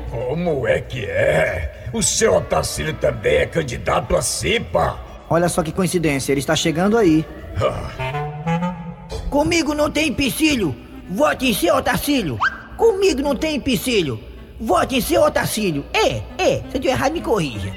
Como 0.10 0.68
é 0.68 0.82
que 0.82 1.06
é? 1.06 1.90
O 1.94 2.02
seu 2.02 2.36
Otacílio 2.36 2.96
também 2.96 3.36
é 3.36 3.46
candidato 3.46 4.16
a 4.16 4.24
CIPA? 4.24 5.00
Olha 5.30 5.48
só 5.48 5.62
que 5.62 5.72
coincidência, 5.72 6.32
ele 6.32 6.40
está 6.40 6.56
chegando 6.56 6.98
aí. 6.98 7.24
Comigo 9.30 9.76
não 9.76 9.92
tem 9.92 10.08
empecilho. 10.10 10.76
Vote 11.08 11.46
em 11.48 11.54
seu 11.54 11.76
Otacílio. 11.76 12.40
Comigo 12.76 13.22
não 13.22 13.36
tem 13.36 13.58
empecilho. 13.58 14.20
Vote 14.60 14.96
em 14.96 15.02
seu 15.02 15.24
Otacílio. 15.24 15.86
É, 15.94 16.22
é. 16.38 16.58
Se 16.58 16.66
eu 16.66 16.76
estiver 16.76 16.92
errado, 16.92 17.14
me 17.14 17.22
corrija. 17.22 17.74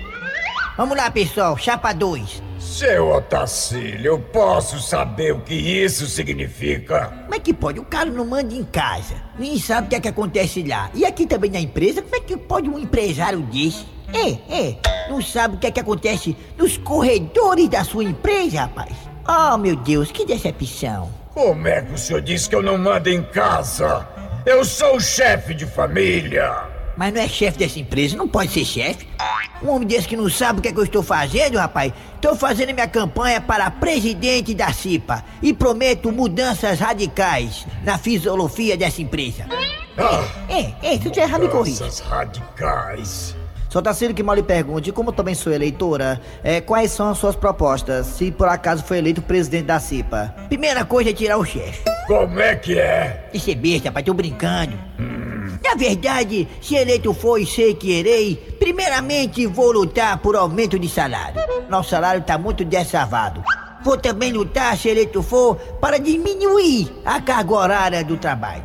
Vamos 0.77 0.97
lá, 0.97 1.11
pessoal. 1.11 1.57
Chapa 1.57 1.93
2. 1.93 2.43
Seu 2.61 3.11
Otacílio, 3.11 4.07
eu 4.07 4.19
posso 4.21 4.81
saber 4.81 5.33
o 5.33 5.41
que 5.41 5.55
isso 5.55 6.07
significa? 6.07 7.07
Como 7.25 7.35
é 7.35 7.39
que 7.41 7.53
pode? 7.53 7.81
O 7.81 7.85
cara 7.85 8.11
não 8.11 8.25
manda 8.25 8.55
em 8.55 8.63
casa. 8.63 9.17
Nem 9.39 9.59
sabe 9.59 9.87
o 9.87 9.91
que 9.91 9.97
é 9.97 10.01
que 10.01 10.09
acontece 10.09 10.63
lá. 10.63 10.91
E 10.95 11.05
aqui 11.05 11.27
também 11.27 11.51
na 11.51 11.59
empresa, 11.59 12.03
como 12.03 12.15
é 12.15 12.21
que 12.21 12.37
pode 12.37 12.69
um 12.69 12.79
empresário 12.79 13.41
desse? 13.41 13.85
É, 14.13 14.31
é. 14.49 14.77
Não 15.09 15.21
sabe 15.21 15.57
o 15.57 15.59
que 15.59 15.67
é 15.67 15.71
que 15.71 15.81
acontece 15.81 16.37
nos 16.57 16.77
corredores 16.77 17.69
da 17.69 17.83
sua 17.83 18.05
empresa, 18.05 18.61
rapaz. 18.61 18.93
Oh, 19.27 19.57
meu 19.59 19.77
Deus, 19.77 20.13
que 20.13 20.25
decepção. 20.25 21.11
Como 21.35 21.67
é 21.69 21.83
que 21.83 21.95
o 21.95 21.99
senhor 21.99 22.23
disse 22.23 22.49
que 22.49 22.55
eu 22.55 22.63
não 22.63 22.79
mando 22.79 23.09
em 23.09 23.23
casa? 23.23 24.07
Eu 24.49 24.65
sou 24.65 24.97
o 24.97 25.01
chefe 25.01 25.53
de 25.53 25.67
família. 25.67 26.51
Mas 26.97 27.13
não 27.13 27.21
é 27.21 27.29
chefe 27.29 27.59
dessa 27.59 27.79
empresa, 27.79 28.17
não 28.17 28.27
pode 28.27 28.51
ser 28.51 28.65
chefe. 28.65 29.07
Um 29.63 29.69
homem 29.69 29.87
desse 29.87 30.09
que 30.09 30.17
não 30.17 30.31
sabe 30.31 30.59
o 30.59 30.63
que, 30.63 30.69
é 30.69 30.73
que 30.73 30.79
eu 30.79 30.85
estou 30.85 31.03
fazendo, 31.03 31.59
rapaz. 31.59 31.93
Estou 32.15 32.35
fazendo 32.35 32.73
minha 32.73 32.89
campanha 32.89 33.43
para 33.43 33.71
presidente 33.71 34.55
da 34.55 34.73
CIPA 34.73 35.23
e 35.43 35.53
prometo 35.53 36.11
mudanças 36.11 36.81
radicais 36.81 37.67
na 37.85 37.99
fisiologia 37.99 38.75
dessa 38.75 39.03
empresa. 39.03 39.45
É, 40.49 40.95
é, 40.95 40.97
se 40.97 41.05
eu 41.05 41.11
estiver 41.11 41.25
errado, 41.25 41.43
me 41.43 41.49
corrija. 41.49 41.85
Mudanças 41.85 42.07
radicais. 42.07 43.37
Só 43.69 43.83
Tacílio 43.83 44.15
que 44.15 44.23
mal 44.23 44.35
lhe 44.35 44.43
pergunte, 44.43 44.91
como 44.93 45.13
também 45.13 45.35
sou 45.35 45.53
eleitora, 45.53 46.23
é, 46.43 46.63
quais 46.63 46.91
são 46.91 47.11
as 47.11 47.19
suas 47.19 47.37
propostas, 47.37 48.07
se 48.07 48.31
por 48.31 48.49
acaso 48.49 48.83
foi 48.83 48.97
eleito 48.97 49.21
presidente 49.21 49.67
da 49.67 49.79
CIPA? 49.79 50.35
Primeira 50.49 50.87
coisa 50.87 51.11
é 51.11 51.13
tirar 51.13 51.37
o 51.37 51.45
chefe. 51.45 51.98
Como 52.09 52.41
é 52.41 52.57
que 52.57 52.79
é? 52.79 53.29
Isso 53.35 53.51
é 53.51 53.55
besta, 53.55 53.91
rapaz, 53.91 54.07
tô 54.07 54.15
brincando. 54.15 54.79
Na 55.63 55.75
verdade, 55.77 56.49
se 56.59 56.75
eleito 56.75 57.13
for 57.13 57.39
e 57.39 57.45
sei 57.45 57.75
que 57.75 57.99
irei, 57.99 58.35
primeiramente 58.59 59.47
vou 59.47 59.73
lutar 59.73 60.17
por 60.17 60.35
aumento 60.35 60.79
de 60.79 60.89
salário. 60.89 61.39
Nosso 61.69 61.91
salário 61.91 62.23
tá 62.23 62.39
muito 62.39 62.65
desavado. 62.65 63.45
Vou 63.85 63.99
também 63.99 64.33
lutar, 64.33 64.75
se 64.79 64.89
eleito 64.89 65.23
for, 65.23 65.57
para 65.83 65.99
diminuir 65.99 66.91
a 67.05 67.21
carga 67.21 67.53
horária 67.53 68.03
do 68.03 68.17
trabalho. 68.17 68.65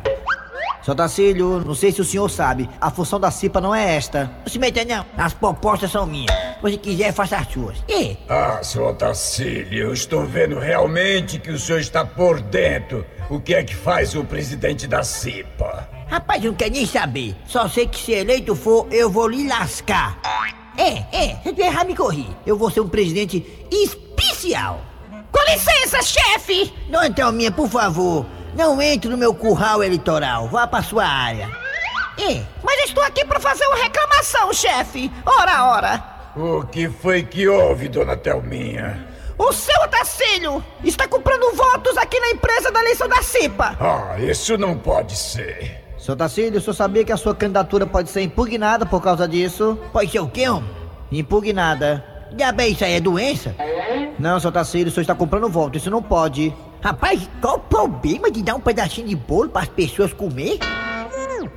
Seu 0.82 0.94
Tacílio, 0.94 1.62
não 1.64 1.74
sei 1.74 1.92
se 1.92 2.00
o 2.00 2.04
senhor 2.04 2.30
sabe, 2.30 2.68
a 2.78 2.90
função 2.90 3.18
da 3.18 3.30
CIPA 3.30 3.58
não 3.58 3.74
é 3.74 3.96
esta. 3.96 4.30
Não 4.40 4.48
se 4.48 4.58
meta 4.58 4.84
não, 4.84 5.04
as 5.16 5.32
propostas 5.32 5.90
são 5.90 6.06
minhas. 6.06 6.30
Se 6.62 6.76
quiser, 6.78 7.12
faça 7.12 7.36
as 7.36 7.48
suas. 7.48 7.76
E? 7.88 8.16
Ah, 8.28 8.60
seu 8.62 8.86
Otacílio, 8.86 9.84
eu 9.84 9.92
estou 9.92 10.26
vendo 10.26 10.58
realmente 10.58 11.38
que 11.38 11.50
o 11.50 11.58
senhor 11.58 11.80
está 11.80 12.04
por 12.04 12.40
dentro. 12.40 13.04
O 13.30 13.40
que 13.40 13.54
é 13.54 13.64
que 13.64 13.74
faz 13.74 14.14
o 14.14 14.22
presidente 14.24 14.86
da 14.86 15.02
CIPA? 15.02 15.88
Rapaz, 16.08 16.42
não 16.42 16.54
quero 16.54 16.72
nem 16.72 16.86
saber. 16.86 17.34
Só 17.46 17.68
sei 17.68 17.86
que 17.86 17.98
se 17.98 18.12
eleito 18.12 18.54
for, 18.54 18.86
eu 18.90 19.10
vou 19.10 19.28
lhe 19.28 19.48
lascar. 19.48 20.18
É, 20.76 21.04
é, 21.16 21.36
se 21.42 21.52
tu 21.52 21.60
errar, 21.60 21.84
me 21.84 21.96
corri. 21.96 22.28
Eu 22.46 22.58
vou 22.58 22.70
ser 22.70 22.80
um 22.80 22.88
presidente 22.88 23.44
especial. 23.72 24.80
Com 25.32 25.40
licença, 25.50 26.02
chefe! 26.02 26.72
Dona 26.90 27.10
Thelminha, 27.10 27.50
por 27.50 27.68
favor, 27.68 28.26
não 28.54 28.80
entre 28.82 29.10
no 29.10 29.16
meu 29.16 29.34
curral 29.34 29.82
eleitoral. 29.82 30.48
Vá 30.48 30.66
pra 30.66 30.82
sua 30.82 31.06
área. 31.06 31.48
É. 32.18 32.42
Mas 32.62 32.84
estou 32.84 33.02
aqui 33.02 33.24
para 33.24 33.40
fazer 33.40 33.66
uma 33.66 33.76
reclamação, 33.76 34.52
chefe. 34.52 35.10
Ora, 35.24 35.64
ora. 35.64 36.04
O 36.36 36.64
que 36.66 36.88
foi 36.88 37.22
que 37.22 37.48
houve, 37.48 37.88
dona 37.88 38.16
Thelminha? 38.16 39.13
O 39.44 39.52
seu 39.52 39.78
Otacílio 39.82 40.64
está 40.82 41.06
comprando 41.06 41.54
votos 41.54 41.98
aqui 41.98 42.18
na 42.18 42.30
empresa 42.30 42.72
da 42.72 42.80
eleição 42.80 43.06
da 43.06 43.20
CIPA. 43.22 43.76
Ah, 43.78 44.18
isso 44.18 44.56
não 44.56 44.74
pode 44.78 45.14
ser. 45.14 45.84
Seu 45.98 46.16
Tacílio, 46.16 46.58
o 46.58 46.62
senhor 46.62 46.72
sabia 46.72 47.04
que 47.04 47.12
a 47.12 47.16
sua 47.18 47.34
candidatura 47.34 47.86
pode 47.86 48.08
ser 48.08 48.22
impugnada 48.22 48.86
por 48.86 49.02
causa 49.02 49.28
disso? 49.28 49.78
Pode 49.92 50.10
ser 50.10 50.20
o 50.20 50.28
quê, 50.28 50.48
homem? 50.48 50.70
Impugnada. 51.12 52.02
Já 52.38 52.52
bem, 52.52 52.72
isso 52.72 52.86
aí 52.86 52.94
é 52.94 53.00
doença? 53.00 53.54
Não, 54.18 54.40
seu 54.40 54.50
Tacílio, 54.50 54.88
o 54.88 54.90
senhor 54.90 55.02
está 55.02 55.14
comprando 55.14 55.46
voto, 55.50 55.76
isso 55.76 55.90
não 55.90 56.02
pode. 56.02 56.50
Rapaz, 56.80 57.28
qual 57.42 57.56
o 57.56 57.60
problema 57.60 58.30
de 58.30 58.42
dar 58.42 58.54
um 58.54 58.60
pedacinho 58.60 59.08
de 59.08 59.14
bolo 59.14 59.50
para 59.50 59.62
as 59.62 59.68
pessoas 59.68 60.14
comer? 60.14 60.58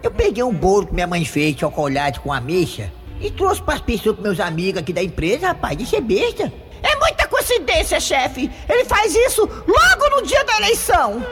Eu 0.03 0.11
peguei 0.11 0.43
um 0.43 0.53
bolo 0.53 0.87
que 0.87 0.93
minha 0.93 1.07
mãe 1.07 1.23
fez, 1.23 1.57
chocolate 1.57 2.19
com 2.19 2.33
ameixa, 2.33 2.91
e 3.21 3.31
trouxe 3.31 3.61
para 3.61 3.75
as 3.75 3.81
pessoas, 3.81 4.15
para 4.15 4.23
meus 4.23 4.41
amigos 4.41 4.81
aqui 4.81 4.91
da 4.91 5.01
empresa, 5.01 5.47
rapaz, 5.47 5.79
isso 5.79 5.95
é 5.95 6.01
besta. 6.01 6.51
É 6.83 6.95
muita 6.95 7.27
coincidência, 7.27 7.99
chefe. 7.99 8.51
Ele 8.67 8.85
faz 8.85 9.15
isso 9.15 9.41
logo 9.41 10.15
no 10.15 10.21
dia 10.23 10.43
da 10.43 10.57
eleição. 10.57 11.23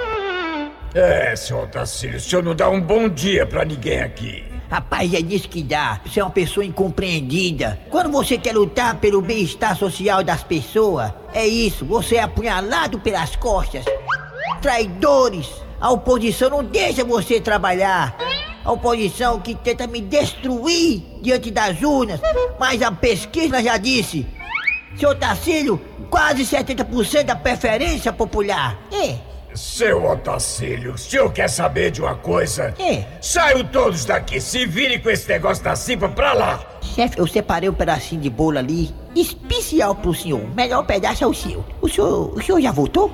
É, 0.94 1.36
seu 1.36 1.60
Otacílio, 1.60 2.18
o 2.18 2.20
senhor 2.22 2.44
não 2.44 2.56
dá 2.56 2.70
um 2.70 2.80
bom 2.80 3.10
dia 3.10 3.46
pra 3.46 3.66
ninguém 3.66 4.00
aqui. 4.00 4.46
Rapaz, 4.70 5.14
é 5.14 5.22
disso 5.22 5.48
que 5.48 5.62
dá. 5.62 6.00
Você 6.06 6.20
é 6.20 6.24
uma 6.24 6.32
pessoa 6.32 6.66
incompreendida. 6.66 7.80
Quando 7.90 8.12
você 8.12 8.38
quer 8.38 8.54
lutar 8.54 8.96
pelo 8.96 9.22
bem-estar 9.22 9.78
social 9.78 10.24
das 10.24 10.44
pessoas, 10.44 11.12
é 11.34 11.46
isso. 11.46 11.86
Você 11.86 12.16
é 12.16 12.22
apunhalado 12.22 13.00
pelas 13.00 13.36
costas. 13.36 13.86
Traidores. 14.62 15.50
A 15.80 15.92
oposição 15.92 16.50
não 16.50 16.64
deixa 16.64 17.04
você 17.04 17.40
trabalhar. 17.40 18.18
A 18.64 18.72
oposição 18.72 19.40
que 19.40 19.54
tenta 19.54 19.86
me 19.86 20.02
destruir 20.02 21.04
diante 21.22 21.52
das 21.52 21.82
urnas. 21.82 22.20
Mas 22.60 22.82
a 22.82 22.92
pesquisa 22.92 23.62
já 23.62 23.78
disse. 23.78 24.26
Seu 24.98 25.14
Tacílio, 25.14 25.80
quase 26.10 26.44
70% 26.44 27.24
da 27.24 27.36
preferência 27.36 28.14
popular. 28.14 28.80
É. 28.92 29.16
Seu 29.54 30.04
Otacílio, 30.06 30.94
o 30.94 30.98
senhor 30.98 31.32
quer 31.32 31.50
saber 31.50 31.90
de 31.90 32.02
uma 32.02 32.16
coisa? 32.16 32.74
É. 32.78 33.06
Saiam 33.22 33.64
todos 33.64 34.04
daqui, 34.04 34.40
se 34.42 34.66
virem 34.66 35.00
com 35.00 35.10
esse 35.10 35.30
negócio 35.30 35.64
da 35.64 35.76
CIPA 35.76 36.10
pra 36.10 36.34
lá. 36.34 36.60
Chefe, 36.82 37.18
eu 37.18 37.26
separei 37.26 37.70
um 37.70 37.74
pedacinho 37.74 38.22
de 38.22 38.30
bolo 38.30 38.58
ali, 38.58 38.94
especial 39.16 39.96
pro 39.96 40.14
senhor. 40.14 40.42
O 40.42 40.54
melhor 40.54 40.84
pedaço 40.86 41.24
é 41.24 41.28
o 41.28 41.34
seu. 41.34 41.64
O 41.82 41.88
senhor, 41.88 42.34
o 42.36 42.42
senhor 42.42 42.60
já 42.60 42.72
voltou? 42.72 43.12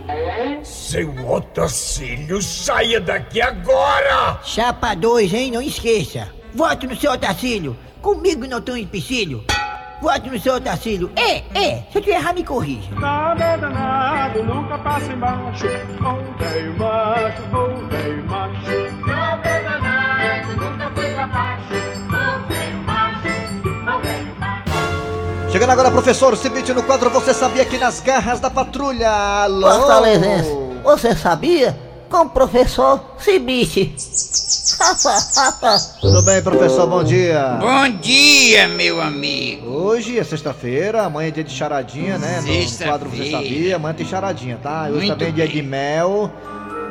Seu 0.64 1.14
Otacílio, 1.28 2.42
saia 2.42 3.00
daqui 3.00 3.40
agora! 3.40 4.40
Chapa 4.44 4.96
2, 4.96 5.34
hein? 5.34 5.52
Não 5.52 5.62
esqueça. 5.62 6.28
Vote 6.56 6.88
no 6.88 6.96
seu 6.96 7.12
Otacílio. 7.12 7.78
Comigo 8.02 8.48
não 8.48 8.60
tem 8.60 8.74
um 8.74 8.78
empecilho. 8.78 9.44
No 10.02 10.40
seu 10.40 10.56
Otacílio. 10.56 11.12
É, 11.16 11.44
é. 11.54 11.84
Se 11.92 12.00
eu 12.00 12.02
te 12.02 12.10
errar, 12.10 12.34
me 12.34 12.44
corrija. 12.44 12.90
Nada 12.96 13.56
danado, 13.56 14.44
nunca 14.44 14.78
passa 14.80 15.14
embaixo. 15.14 15.68
Velho 15.68 16.78
macho, 16.80 17.88
velho 17.88 18.26
macho. 18.26 19.06
Nada 19.06 19.62
danado, 19.62 20.56
nunca 20.58 20.92
foi 20.96 21.14
pra 21.14 21.28
baixo. 21.28 21.74
Ô 22.08 22.48
velho 22.48 22.84
macho, 22.84 23.28
ô 23.96 24.00
velho 24.00 24.36
macho. 24.40 25.52
Chegando 25.52 25.70
agora, 25.70 25.92
professor 25.92 26.36
Cibite 26.36 26.74
no 26.74 26.82
quadro 26.82 27.12
Você 27.12 27.34
Sabia 27.34 27.64
que 27.64 27.78
nas 27.78 28.00
garras 28.00 28.40
da 28.40 28.50
patrulha. 28.50 29.10
Alô? 29.44 29.72
Fortalezense, 29.72 30.50
você 30.84 31.16
sabia? 31.16 31.91
Com 32.12 32.24
o 32.24 32.30
professor 32.30 33.00
Cibite. 33.18 33.96
Tudo 36.02 36.22
bem, 36.24 36.42
professor? 36.44 36.86
Bom 36.86 37.04
dia. 37.06 37.58
Bom 37.60 37.90
dia, 38.02 38.68
meu 38.68 39.02
amigo. 39.02 39.70
Hoje 39.70 40.20
é 40.20 40.24
sexta-feira, 40.24 41.04
amanhã 41.04 41.30
é 41.30 41.32
dia 41.32 41.44
de 41.46 41.54
charadinha, 41.56 42.18
né? 42.18 42.42
No 42.42 42.86
quadro 42.86 43.10
Você. 43.10 43.32
Sabia, 43.32 43.78
amanhã 43.78 43.94
tem 43.94 44.06
charadinha, 44.06 44.60
tá? 44.62 44.84
Hoje 44.90 45.08
Muito 45.08 45.10
também 45.12 45.30
é 45.30 45.32
dia 45.32 45.46
bem. 45.46 45.54
de 45.56 45.62
mel. 45.62 46.30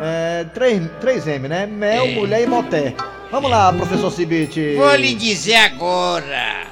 É, 0.03 0.45
3, 0.55 0.83
3M, 1.03 1.41
né? 1.49 1.67
Mel, 1.67 2.07
É. 2.07 2.15
mulher 2.15 2.43
e 2.43 2.47
moté. 2.47 2.95
Vamos 3.31 3.51
lá, 3.51 3.71
professor 3.75 4.11
Cibite. 4.11 4.75
Vou 4.77 4.95
lhe 4.97 5.13
dizer 5.15 5.57
agora. 5.57 6.65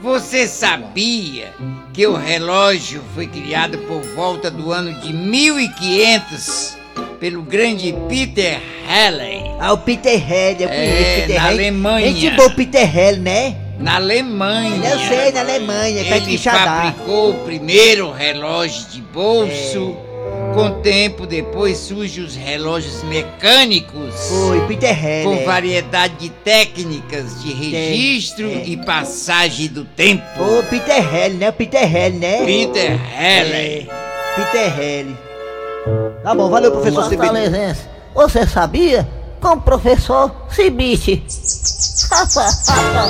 Você 0.00 0.46
sabia 0.46 1.52
que 1.92 2.06
o 2.06 2.14
relógio 2.14 3.02
foi 3.14 3.26
criado 3.26 3.78
por 3.78 4.00
volta 4.14 4.48
do 4.48 4.70
ano 4.70 4.94
de 5.00 5.12
1500 5.12 6.77
pelo 7.20 7.42
grande 7.42 7.94
Peter 8.08 8.60
Halley? 8.86 9.42
Ah, 9.60 9.72
o 9.72 9.78
Peter 9.78 10.14
Hell, 10.14 10.56
eu 10.60 10.68
conheço 10.68 10.92
É, 10.94 11.20
Peter 11.20 11.36
na 11.36 11.42
Hell. 11.42 11.52
Alemanha. 11.54 12.12
Gente 12.12 12.30
boa, 12.30 12.48
o 12.48 12.54
Peter 12.54 12.96
Hell, 12.98 13.16
né? 13.18 13.56
Na 13.78 13.96
Alemanha. 13.96 14.88
Eu 14.88 14.98
sei, 15.00 15.32
na 15.32 15.40
Alemanha, 15.40 16.04
faz 16.04 16.22
Ele 16.22 16.32
quixadá. 16.32 16.64
fabricou 16.92 17.30
o 17.30 17.34
primeiro 17.44 18.10
relógio 18.12 18.86
de 18.90 19.00
bolso. 19.02 19.96
Com 20.54 20.80
tempo 20.82 21.26
depois 21.26 21.76
surgem 21.78 22.24
os 22.24 22.34
relógios 22.34 23.02
mecânicos. 23.04 24.14
Foi, 24.28 24.60
Peter 24.66 25.04
Hell. 25.04 25.24
Com 25.30 25.36
é. 25.36 25.44
variedade 25.44 26.14
de 26.18 26.30
técnicas 26.30 27.42
de 27.42 27.52
registro 27.52 28.50
e 28.64 28.76
passagem 28.76 29.68
do 29.68 29.84
tempo. 29.84 30.24
Ô, 30.42 30.62
Peter 30.64 30.96
Hell, 31.14 31.34
né? 31.34 31.48
O 31.50 31.52
Peter 31.52 31.82
Hell, 31.96 32.12
né? 32.14 32.44
Peter 32.44 32.98
Halley. 33.16 33.88
É, 33.88 34.34
Peter 34.36 34.80
Hell. 34.80 35.27
Tá 36.22 36.34
bom, 36.34 36.50
valeu, 36.50 36.72
professor 36.72 37.04
Cibite. 37.08 37.32
Você 38.14 38.46
sabia? 38.46 39.08
Com 39.40 39.50
o 39.50 39.60
professor 39.60 40.30
Cibite. 40.50 41.24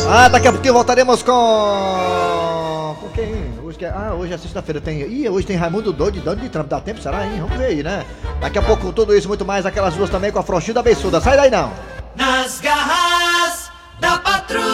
Ah, 0.08 0.28
daqui 0.28 0.48
a 0.48 0.52
pouquinho 0.52 0.74
voltaremos 0.74 1.22
com. 1.22 2.96
Com 3.00 3.08
quem? 3.10 3.54
Hoje 3.62 3.78
que 3.78 3.84
é... 3.84 3.90
Ah, 3.90 4.14
hoje 4.18 4.32
é 4.32 4.38
sexta-feira. 4.38 4.80
Tem. 4.80 5.02
Ih, 5.02 5.28
hoje 5.28 5.46
tem 5.46 5.56
Raimundo 5.56 5.92
Doido, 5.92 6.20
Doido 6.20 6.40
de 6.40 6.48
Trump. 6.48 6.66
Dá 6.68 6.80
tempo, 6.80 7.00
será, 7.00 7.24
hein? 7.24 7.38
Vamos 7.40 7.56
ver 7.56 7.66
aí, 7.66 7.82
né? 7.82 8.04
Daqui 8.40 8.58
a 8.58 8.62
pouco 8.62 8.92
tudo 8.92 9.16
isso, 9.16 9.28
muito 9.28 9.44
mais, 9.44 9.64
aquelas 9.64 9.94
duas 9.94 10.10
também 10.10 10.32
com 10.32 10.40
a 10.40 10.42
frouxinha 10.42 10.74
da 10.74 10.82
beiçuda. 10.82 11.20
Sai 11.20 11.36
daí 11.36 11.50
não! 11.50 11.70
Nas 12.16 12.60
garras 12.60 13.70
da 14.00 14.18
patrulha. 14.18 14.64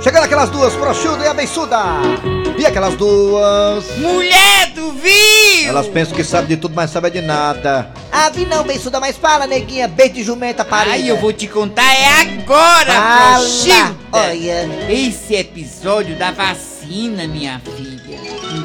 Chegando 0.00 0.24
aquelas 0.24 0.48
duas, 0.48 0.72
frouxuda 0.74 1.24
e 1.24 1.28
a 1.28 1.34
beiçuda! 1.34 1.76
E 2.58 2.66
aquelas 2.66 2.96
duas. 2.96 3.96
Mulher 3.98 4.72
do 4.74 4.90
Viu! 4.92 5.68
Elas 5.68 5.86
pensam 5.86 6.16
que 6.16 6.24
sabem 6.24 6.48
de 6.48 6.56
tudo, 6.56 6.74
mas 6.74 6.90
sabem 6.90 7.12
de 7.12 7.20
nada. 7.20 7.92
Ah, 8.10 8.30
vi 8.30 8.44
não, 8.44 8.64
beiçuda, 8.64 8.98
mas 8.98 9.16
fala, 9.16 9.46
neguinha, 9.46 9.86
beijo 9.86 10.14
de 10.14 10.24
jumenta, 10.24 10.64
parida. 10.64 10.96
Ai, 10.96 11.08
eu 11.08 11.18
vou 11.18 11.32
te 11.32 11.46
contar 11.46 11.94
é 11.94 12.20
agora, 12.20 12.92
Fala, 12.92 13.96
olha. 14.12 14.68
Esse 14.90 15.36
episódio 15.36 16.16
da 16.16 16.32
vacina, 16.32 17.28
minha 17.28 17.60
filha. 17.60 17.97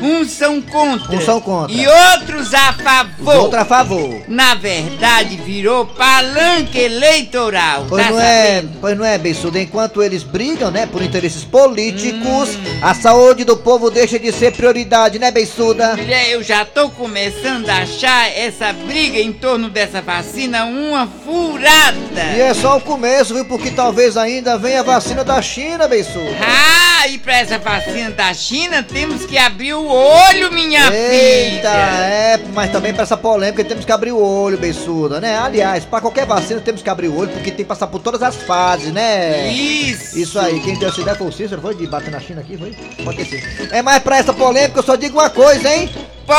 Uns 0.03 0.31
são 0.31 0.61
contra. 0.61 1.15
Uns 1.15 1.23
são 1.23 1.39
contra. 1.39 1.75
E 1.75 1.87
outros 1.87 2.53
a 2.53 2.73
favor. 2.73 3.35
Outra 3.37 3.61
a 3.61 3.65
favor. 3.65 4.21
Na 4.27 4.53
verdade, 4.55 5.37
virou 5.37 5.85
palanque 5.85 6.77
eleitoral. 6.77 7.85
Pois 7.87 8.03
tá 8.05 8.11
não 8.11 8.19
é, 8.19 8.55
sabendo? 8.55 8.77
pois 8.81 8.97
não 8.97 9.05
é, 9.05 9.17
beiçuda. 9.17 9.59
Enquanto 9.59 10.03
eles 10.03 10.23
brigam, 10.23 10.69
né, 10.71 10.85
por 10.85 11.01
interesses 11.01 11.43
políticos, 11.43 12.49
Hum. 12.55 12.79
a 12.81 12.93
saúde 12.93 13.43
do 13.43 13.55
povo 13.57 13.89
deixa 13.89 14.19
de 14.19 14.31
ser 14.31 14.51
prioridade, 14.53 15.17
né, 15.19 15.31
beiçuda? 15.31 15.95
Mulher, 15.95 16.29
eu 16.31 16.43
já 16.43 16.65
tô 16.65 16.89
começando 16.89 17.69
a 17.69 17.77
achar 17.77 18.29
essa 18.37 18.73
briga 18.73 19.19
em 19.19 19.31
torno 19.31 19.69
dessa 19.69 20.01
vacina 20.01 20.65
uma 20.65 21.07
furada. 21.07 22.23
E 22.35 22.41
é 22.41 22.53
só 22.53 22.77
o 22.77 22.81
começo, 22.81 23.33
viu? 23.33 23.45
Porque 23.45 23.71
talvez 23.71 24.17
ainda 24.17 24.57
venha 24.57 24.81
a 24.81 24.83
vacina 24.83 25.23
da 25.23 25.41
China, 25.41 25.87
beiçuda. 25.87 26.35
Ah, 26.41 26.82
e 27.07 27.17
pra 27.17 27.37
essa 27.37 27.57
vacina 27.59 28.11
da 28.11 28.33
China 28.33 28.83
temos 28.83 29.25
que 29.25 29.37
abrir 29.37 29.73
o 29.73 29.85
olho, 29.85 30.51
minha 30.51 30.81
Eita, 30.93 31.69
filha. 31.69 31.69
é, 31.69 32.39
mas 32.53 32.71
também 32.71 32.93
pra 32.93 33.03
essa 33.03 33.17
polêmica 33.17 33.63
temos 33.63 33.85
que 33.85 33.91
abrir 33.91 34.11
o 34.11 34.21
olho, 34.21 34.57
beiçuda, 34.57 35.19
né? 35.19 35.37
Aliás, 35.37 35.85
pra 35.85 36.01
qualquer 36.01 36.25
vacina 36.25 36.61
temos 36.61 36.81
que 36.81 36.89
abrir 36.89 37.07
o 37.09 37.17
olho, 37.17 37.29
porque 37.29 37.51
tem 37.51 37.57
que 37.57 37.65
passar 37.65 37.87
por 37.87 37.99
todas 37.99 38.21
as 38.21 38.35
fases, 38.35 38.91
né? 38.91 39.51
Isso. 39.51 40.17
Isso 40.17 40.39
aí, 40.39 40.59
quem 40.61 40.77
deu 40.77 40.89
essa 40.89 41.01
ideia 41.01 41.15
foi 41.15 41.27
o 41.27 41.31
Cícero, 41.31 41.61
foi 41.61 41.75
de 41.75 41.87
bater 41.87 42.11
na 42.11 42.19
China 42.19 42.41
aqui, 42.41 42.57
foi? 42.57 42.71
Pode 43.03 43.17
ter 43.17 43.25
sido. 43.25 43.73
É, 43.73 43.81
mas 43.81 44.01
pra 44.01 44.17
essa 44.17 44.33
polêmica 44.33 44.79
eu 44.79 44.83
só 44.83 44.95
digo 44.95 45.19
uma 45.19 45.29
coisa, 45.29 45.73
hein? 45.73 45.89
Pô, 46.25 46.33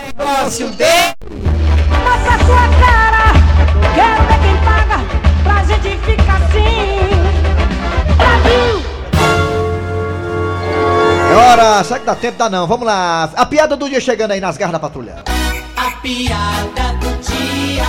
negócio 0.00 0.70
de... 0.70 0.84
Mata 2.04 2.44
sua 2.44 2.68
cara! 2.80 3.10
que 5.82 5.96
fica 5.98 6.32
assim. 6.32 6.99
Hora, 11.40 11.82
será 11.82 11.98
que 11.98 12.06
dá 12.06 12.14
tempo? 12.14 12.36
Dá 12.36 12.50
não, 12.50 12.66
vamos 12.66 12.86
lá. 12.86 13.30
A 13.34 13.46
piada 13.46 13.74
do 13.74 13.88
dia 13.88 13.98
chegando 13.98 14.32
aí 14.32 14.40
nas 14.40 14.58
garras 14.58 14.74
da 14.74 14.78
patrulha. 14.78 15.24
A 15.74 15.90
piada 16.02 16.92
do 17.00 17.08
dia. 17.22 17.86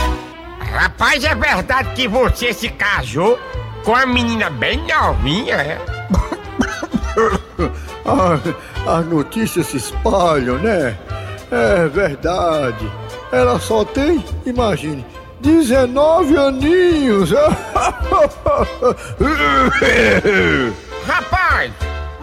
Rapaz, 0.71 1.21
é 1.25 1.35
verdade 1.35 1.89
que 1.93 2.07
você 2.07 2.53
se 2.53 2.69
casou 2.69 3.37
com 3.83 3.91
uma 3.91 4.05
menina 4.05 4.49
bem 4.49 4.81
novinha, 4.87 5.55
é? 5.55 5.77
Ah, 8.03 8.39
as 8.97 9.05
notícias 9.05 9.67
se 9.67 9.77
espalham, 9.77 10.57
né? 10.57 10.97
É 11.51 11.87
verdade. 11.87 12.91
Ela 13.31 13.59
só 13.59 13.85
tem, 13.85 14.25
imagine, 14.43 15.05
19 15.39 16.35
aninhos. 16.35 17.29
Rapaz, 21.05 21.71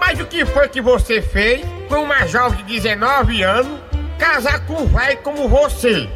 mas 0.09 0.21
o 0.21 0.25
que 0.25 0.47
foi 0.47 0.67
que 0.71 0.81
você 0.81 1.21
fez 1.21 1.61
com 1.87 1.97
uma 1.97 2.27
jovem 2.27 2.65
de 2.65 2.81
19 2.81 3.43
anos 3.43 3.79
casar 4.19 4.65
com 4.65 4.85
um 4.85 4.87
velho 4.87 5.19
como 5.19 5.47
você? 5.47 6.09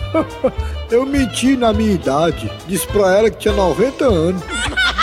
Eu 0.90 1.04
menti 1.04 1.54
na 1.54 1.70
minha 1.74 1.92
idade. 1.92 2.50
Disse 2.66 2.86
pra 2.86 3.18
ela 3.18 3.30
que 3.30 3.36
tinha 3.36 3.52
90 3.52 4.04
anos. 4.06 4.42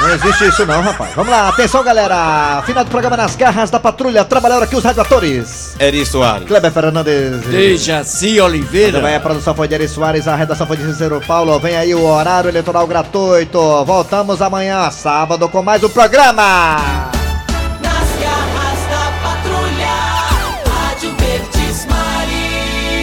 Não 0.00 0.14
existe 0.14 0.48
isso 0.48 0.64
não, 0.64 0.80
rapaz. 0.80 1.12
Vamos 1.14 1.30
lá, 1.30 1.48
atenção 1.48 1.82
galera. 1.82 2.62
Final 2.64 2.84
do 2.84 2.90
programa 2.90 3.16
nas 3.16 3.34
garras 3.36 3.70
da 3.70 3.80
patrulha. 3.80 4.24
Trabalharam 4.24 4.62
aqui 4.62 4.76
os 4.76 4.84
radioatores. 4.84 5.74
Eri 5.78 6.06
Soares. 6.06 6.46
Kleber 6.46 6.70
Fernandes. 6.72 7.40
Dejaci 7.46 8.40
Oliveira. 8.40 8.98
Também 8.98 9.14
a 9.14 9.20
produção 9.20 9.54
foi 9.54 9.68
de 9.68 9.74
Eri 9.74 9.88
Soares, 9.88 10.28
a 10.28 10.36
redação 10.36 10.66
foi 10.66 10.76
de 10.76 10.84
Cícero 10.84 11.20
Paulo. 11.26 11.58
Vem 11.58 11.76
aí 11.76 11.94
o 11.94 12.04
horário 12.04 12.48
eleitoral 12.48 12.86
gratuito. 12.86 13.84
Voltamos 13.84 14.40
amanhã, 14.40 14.90
sábado, 14.90 15.48
com 15.48 15.62
mais 15.62 15.82
um 15.82 15.88
programa. 15.88 17.17